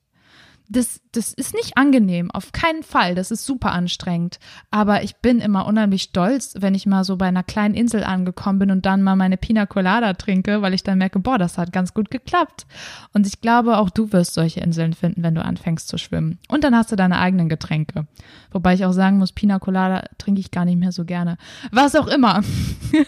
das, 0.75 1.01
das 1.13 1.33
ist 1.33 1.55
nicht 1.55 1.77
angenehm, 1.77 2.31
auf 2.33 2.53
keinen 2.53 2.83
Fall. 2.83 3.15
Das 3.15 3.31
ist 3.31 3.47
super 3.47 3.73
anstrengend. 3.73 4.39
Aber 4.71 5.03
ich 5.03 5.17
bin 5.17 5.39
immer 5.39 5.67
unheimlich 5.67 6.03
stolz, 6.03 6.55
wenn 6.59 6.75
ich 6.75 6.87
mal 6.87 7.05
so 7.05 7.17
bei 7.17 7.27
einer 7.27 7.45
kleinen 7.45 7.75
Insel 7.75 8.03
angekommen 8.03 8.59
bin 8.59 8.71
und 8.71 8.85
dann 8.85 9.03
mal 9.03 9.15
meine 9.15 9.37
Pina 9.37 9.67
Colada 9.67 10.15
trinke, 10.15 10.63
weil 10.63 10.75
ich 10.75 10.83
dann 10.83 10.99
merke, 10.99 11.21
boah, 11.21 11.39
das 11.39 11.59
hat 11.59 11.73
ganz 11.73 11.95
gut 11.95 12.11
geklappt. 12.11 12.67
Und 13.13 13.27
ich 13.27 13.41
glaube, 13.41 13.79
auch 13.79 13.89
du 13.89 14.13
wirst 14.13 14.35
solche 14.35 14.61
Inseln 14.61 14.95
finden, 14.95 15.23
wenn 15.23 15.37
du 15.37 15.45
anfängst 15.45 15.87
zu 15.87 15.97
schwimmen. 15.97 16.39
Und 16.49 16.65
dann 16.65 16.75
hast 16.75 16.91
du 16.91 16.97
deine 16.97 17.19
eigenen 17.19 17.49
Getränke. 17.49 18.07
Wobei 18.51 18.75
ich 18.75 18.85
auch 18.85 18.93
sagen 18.93 19.19
muss, 19.19 19.33
Pina 19.33 19.61
Colada 19.61 20.09
trinke 20.19 20.41
ich 20.41 20.51
gar 20.51 20.65
nicht 20.65 20.79
mehr 20.79 20.93
so 20.93 21.05
gerne. 21.05 21.37
Was 21.71 21.95
auch 21.95 22.09
immer. 22.09 22.43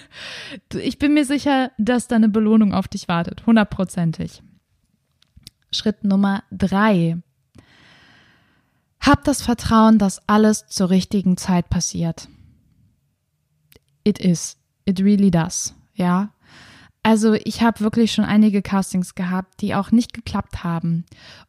ich 0.72 0.98
bin 0.98 1.14
mir 1.14 1.24
sicher, 1.24 1.72
dass 1.78 2.06
da 2.06 2.16
eine 2.16 2.28
Belohnung 2.28 2.72
auf 2.72 2.86
dich 2.86 3.08
wartet. 3.08 3.44
Hundertprozentig. 3.44 4.42
Schritt 5.72 6.04
Nummer 6.04 6.44
drei. 6.52 7.18
Hab 9.06 9.22
das 9.22 9.40
Vertrauen, 9.40 9.98
dass 9.98 10.20
alles 10.28 10.66
zur 10.66 10.90
richtigen 10.90 11.36
Zeit 11.36 11.70
passiert. 11.70 12.28
It 14.02 14.18
is. 14.18 14.56
It 14.84 14.98
really 14.98 15.30
does. 15.30 15.76
Ja. 15.94 16.30
Also 17.04 17.34
ich 17.34 17.62
habe 17.62 17.78
wirklich 17.80 18.10
schon 18.10 18.24
einige 18.24 18.62
Castings 18.62 19.14
gehabt, 19.14 19.60
die 19.60 19.76
auch 19.76 19.92
nicht 19.92 20.12
geklappt 20.12 20.64
haben. 20.64 21.04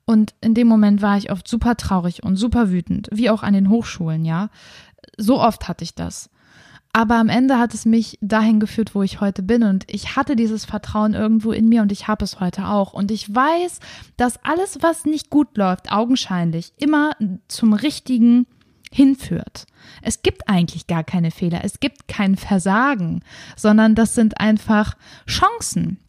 Und 0.06 0.36
in 0.40 0.54
dem 0.54 0.68
Moment 0.68 1.02
war 1.02 1.18
ich 1.18 1.32
oft 1.32 1.48
super 1.48 1.76
traurig 1.78 2.22
und 2.22 2.36
super 2.36 2.70
wütend, 2.70 3.10
wie 3.12 3.32
auch 3.32 3.42
an 3.42 3.56
den 3.56 3.70
Hochschulen, 3.70 4.24
ja. 4.24 4.50
So 5.18 5.42
oft 5.42 5.68
hatte 5.68 5.84
ich 5.84 5.96
das. 5.96 6.30
Aber 6.98 7.18
am 7.18 7.30
Ende 7.30 7.60
hat 7.60 7.76
es 7.76 7.86
mich 7.86 8.18
dahin 8.22 8.60
geführt, 8.60 8.96
wo 8.96 9.04
ich 9.04 9.22
heute 9.22 9.44
bin. 9.44 9.62
Und 9.62 9.84
ich 9.86 10.16
hatte 10.16 10.36
dieses 10.36 10.66
Vertrauen 10.66 11.14
irgendwo 11.14 11.52
in 11.52 11.70
mir 11.70 11.84
und 11.84 11.92
ich 11.92 12.08
habe 12.08 12.26
es 12.26 12.40
heute 12.40 12.70
auch. 12.70 12.92
Und 12.94 13.12
ich 13.12 13.36
weiß, 13.36 13.82
dass 14.18 14.44
alles, 14.44 14.80
was 14.82 15.06
nicht 15.06 15.30
gut 15.30 15.58
läuft, 15.58 15.92
augenscheinlich 15.92 16.74
immer 16.78 17.12
zum 17.50 17.74
Richtigen 17.74 18.48
hinführt. 18.92 19.68
Es 20.02 20.24
gibt 20.24 20.50
eigentlich 20.50 20.88
gar 20.88 21.04
keine 21.04 21.30
Fehler, 21.30 21.64
es 21.64 21.80
gibt 21.80 22.08
kein 22.08 22.36
Versagen, 22.36 23.22
sondern 23.56 23.94
das 23.94 24.16
sind 24.16 24.40
einfach 24.40 24.96
Chancen. 25.28 26.00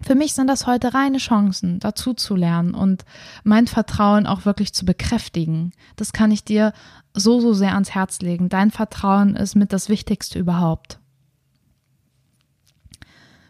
Für 0.00 0.14
mich 0.14 0.34
sind 0.34 0.46
das 0.46 0.66
heute 0.66 0.94
reine 0.94 1.18
Chancen, 1.18 1.80
dazu 1.80 2.14
zu 2.14 2.36
lernen 2.36 2.74
und 2.74 3.04
mein 3.44 3.66
Vertrauen 3.66 4.26
auch 4.26 4.44
wirklich 4.44 4.72
zu 4.72 4.84
bekräftigen. 4.84 5.72
Das 5.96 6.12
kann 6.12 6.30
ich 6.30 6.44
dir 6.44 6.72
so, 7.14 7.40
so 7.40 7.54
sehr 7.54 7.74
ans 7.74 7.94
Herz 7.94 8.20
legen. 8.20 8.48
Dein 8.48 8.70
Vertrauen 8.70 9.36
ist 9.36 9.54
mit 9.54 9.72
das 9.72 9.88
Wichtigste 9.88 10.38
überhaupt. 10.38 10.98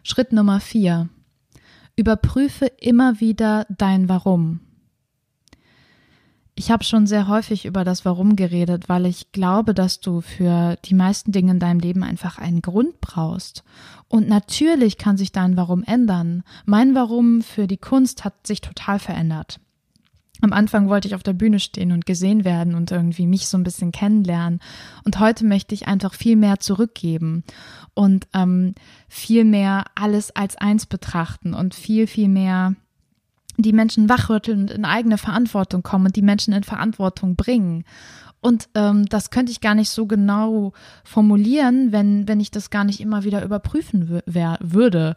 Schritt 0.03 0.31
Nummer 0.31 0.59
vier. 0.59 1.09
Überprüfe 1.97 2.65
immer 2.65 3.19
wieder 3.19 3.65
dein 3.69 4.07
Warum. 4.07 4.61
Ich 6.59 6.71
habe 6.71 6.83
schon 6.83 7.05
sehr 7.05 7.27
häufig 7.27 7.65
über 7.65 7.83
das 7.83 8.03
Warum 8.03 8.35
geredet, 8.35 8.89
weil 8.89 9.05
ich 9.05 9.31
glaube, 9.31 9.75
dass 9.75 9.99
du 9.99 10.21
für 10.21 10.75
die 10.85 10.95
meisten 10.95 11.31
Dinge 11.31 11.51
in 11.51 11.59
deinem 11.59 11.79
Leben 11.79 12.01
einfach 12.01 12.39
einen 12.39 12.63
Grund 12.63 12.99
brauchst. 12.99 13.63
Und 14.07 14.27
natürlich 14.27 14.97
kann 14.97 15.17
sich 15.17 15.31
dein 15.31 15.55
Warum 15.55 15.83
ändern. 15.83 16.41
Mein 16.65 16.95
Warum 16.95 17.43
für 17.43 17.67
die 17.67 17.77
Kunst 17.77 18.25
hat 18.25 18.47
sich 18.47 18.61
total 18.61 18.97
verändert. 18.97 19.59
Am 20.41 20.51
Anfang 20.51 20.89
wollte 20.89 21.07
ich 21.07 21.13
auf 21.13 21.21
der 21.21 21.33
Bühne 21.33 21.59
stehen 21.59 21.91
und 21.91 22.07
gesehen 22.07 22.43
werden 22.43 22.73
und 22.73 22.89
irgendwie 22.89 23.27
mich 23.27 23.47
so 23.47 23.57
ein 23.59 23.63
bisschen 23.63 23.91
kennenlernen. 23.91 24.59
Und 25.05 25.19
heute 25.19 25.45
möchte 25.45 25.75
ich 25.75 25.87
einfach 25.87 26.15
viel 26.15 26.35
mehr 26.35 26.59
zurückgeben 26.59 27.43
und 27.93 28.27
ähm, 28.33 28.73
viel 29.07 29.43
mehr 29.43 29.85
alles 29.93 30.35
als 30.35 30.55
eins 30.55 30.87
betrachten 30.87 31.53
und 31.53 31.75
viel, 31.75 32.07
viel 32.07 32.29
mehr 32.29 32.73
die 33.63 33.73
Menschen 33.73 34.09
wachrütteln 34.09 34.61
und 34.61 34.71
in 34.71 34.85
eigene 34.85 35.17
Verantwortung 35.17 35.83
kommen 35.83 36.07
und 36.07 36.15
die 36.15 36.21
Menschen 36.21 36.53
in 36.53 36.63
Verantwortung 36.63 37.35
bringen. 37.35 37.83
Und 38.39 38.69
ähm, 38.75 39.07
das 39.07 39.31
könnte 39.31 39.51
ich 39.51 39.61
gar 39.61 39.75
nicht 39.75 39.89
so 39.89 40.05
genau 40.05 40.73
formulieren, 41.03 41.91
wenn, 41.91 42.27
wenn 42.27 42.39
ich 42.39 42.51
das 42.51 42.69
gar 42.69 42.83
nicht 42.83 42.99
immer 42.99 43.23
wieder 43.23 43.43
überprüfen 43.43 44.21
würde. 44.25 45.15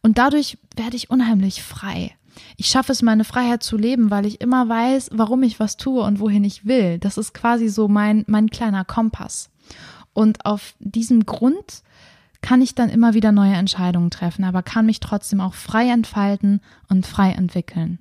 Und 0.00 0.18
dadurch 0.18 0.58
werde 0.76 0.96
ich 0.96 1.10
unheimlich 1.10 1.62
frei. 1.62 2.16
Ich 2.56 2.68
schaffe 2.68 2.92
es, 2.92 3.02
meine 3.02 3.24
Freiheit 3.24 3.62
zu 3.62 3.76
leben, 3.76 4.10
weil 4.10 4.24
ich 4.24 4.40
immer 4.40 4.68
weiß, 4.68 5.10
warum 5.12 5.42
ich 5.42 5.60
was 5.60 5.76
tue 5.76 6.02
und 6.02 6.18
wohin 6.18 6.44
ich 6.44 6.64
will. 6.64 6.98
Das 6.98 7.18
ist 7.18 7.34
quasi 7.34 7.68
so 7.68 7.88
mein, 7.88 8.24
mein 8.26 8.48
kleiner 8.48 8.84
Kompass. 8.86 9.50
Und 10.14 10.44
auf 10.46 10.74
diesem 10.78 11.26
Grund 11.26 11.82
kann 12.42 12.60
ich 12.60 12.74
dann 12.74 12.90
immer 12.90 13.14
wieder 13.14 13.32
neue 13.32 13.54
Entscheidungen 13.54 14.10
treffen, 14.10 14.44
aber 14.44 14.62
kann 14.62 14.86
mich 14.86 15.00
trotzdem 15.00 15.40
auch 15.40 15.54
frei 15.54 15.88
entfalten 15.88 16.60
und 16.88 17.06
frei 17.06 17.30
entwickeln. 17.30 17.98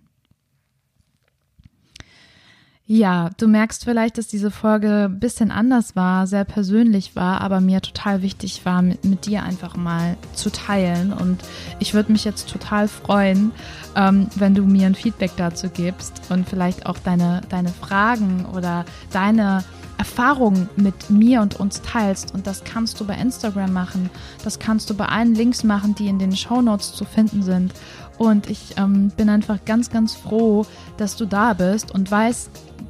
Ja, 2.93 3.29
du 3.37 3.47
merkst 3.47 3.85
vielleicht, 3.85 4.17
dass 4.17 4.27
diese 4.27 4.51
Folge 4.51 5.05
ein 5.05 5.19
bisschen 5.21 5.49
anders 5.49 5.95
war, 5.95 6.27
sehr 6.27 6.43
persönlich 6.43 7.15
war, 7.15 7.39
aber 7.39 7.61
mir 7.61 7.79
total 7.79 8.21
wichtig 8.21 8.65
war, 8.65 8.81
mit, 8.81 9.05
mit 9.05 9.25
dir 9.27 9.43
einfach 9.43 9.77
mal 9.77 10.17
zu 10.33 10.51
teilen. 10.51 11.13
Und 11.13 11.41
ich 11.79 11.93
würde 11.93 12.11
mich 12.11 12.25
jetzt 12.25 12.49
total 12.49 12.89
freuen, 12.89 13.53
ähm, 13.95 14.27
wenn 14.35 14.55
du 14.55 14.63
mir 14.63 14.87
ein 14.87 14.95
Feedback 14.95 15.31
dazu 15.37 15.69
gibst 15.69 16.23
und 16.31 16.49
vielleicht 16.49 16.85
auch 16.85 16.97
deine, 16.97 17.39
deine 17.47 17.69
Fragen 17.69 18.45
oder 18.45 18.83
deine 19.13 19.63
Erfahrungen 20.01 20.67
mit 20.77 21.11
mir 21.11 21.43
und 21.43 21.59
uns 21.59 21.83
teilst. 21.83 22.33
Und 22.33 22.47
das 22.47 22.63
kannst 22.63 22.99
du 22.99 23.05
bei 23.05 23.13
Instagram 23.13 23.71
machen. 23.71 24.09
Das 24.43 24.57
kannst 24.57 24.89
du 24.89 24.95
bei 24.95 25.05
allen 25.05 25.35
Links 25.35 25.63
machen, 25.63 25.93
die 25.93 26.07
in 26.07 26.17
den 26.17 26.35
Show 26.35 26.59
Notes 26.59 26.93
zu 26.93 27.05
finden 27.05 27.43
sind. 27.43 27.71
Und 28.17 28.49
ich 28.49 28.73
ähm, 28.77 29.11
bin 29.15 29.29
einfach 29.29 29.63
ganz, 29.63 29.91
ganz 29.91 30.15
froh, 30.15 30.65
dass 30.97 31.17
du 31.17 31.27
da 31.27 31.53
bist 31.53 31.93
und 31.93 32.09
weiß, 32.09 32.49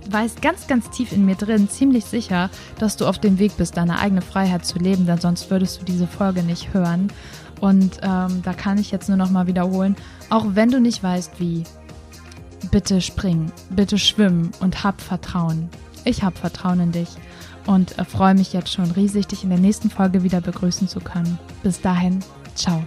weiß 0.09 0.35
ganz, 0.41 0.67
ganz 0.67 0.89
tief 0.89 1.11
in 1.11 1.25
mir 1.25 1.35
drin, 1.35 1.67
ziemlich 1.67 2.05
sicher, 2.05 2.49
dass 2.79 2.95
du 2.95 3.05
auf 3.05 3.19
dem 3.19 3.39
Weg 3.39 3.57
bist, 3.57 3.75
deine 3.75 3.99
eigene 3.99 4.21
Freiheit 4.21 4.65
zu 4.65 4.79
leben, 4.79 5.05
denn 5.05 5.19
sonst 5.19 5.51
würdest 5.51 5.81
du 5.81 5.85
diese 5.85 6.07
Folge 6.07 6.43
nicht 6.43 6.73
hören. 6.73 7.11
Und 7.59 7.99
ähm, 8.03 8.41
da 8.41 8.53
kann 8.53 8.77
ich 8.77 8.89
jetzt 8.91 9.09
nur 9.09 9.17
noch 9.17 9.31
mal 9.31 9.47
wiederholen, 9.47 9.97
auch 10.29 10.45
wenn 10.53 10.71
du 10.71 10.79
nicht 10.79 11.03
weißt, 11.03 11.41
wie, 11.41 11.65
bitte 12.71 13.01
spring, 13.01 13.51
bitte 13.69 13.97
schwimm 13.97 14.51
und 14.61 14.85
hab 14.85 15.01
Vertrauen. 15.01 15.69
Ich 16.03 16.23
hab 16.23 16.37
Vertrauen 16.37 16.79
in 16.79 16.91
dich 16.91 17.09
und 17.67 17.97
äh, 17.97 18.05
freue 18.05 18.33
mich 18.33 18.53
jetzt 18.53 18.71
schon 18.71 18.89
riesig, 18.91 19.27
dich 19.27 19.43
in 19.43 19.49
der 19.49 19.59
nächsten 19.59 19.89
Folge 19.89 20.23
wieder 20.23 20.41
begrüßen 20.41 20.87
zu 20.87 20.99
können. 20.99 21.37
Bis 21.63 21.81
dahin, 21.81 22.19
ciao. 22.55 22.83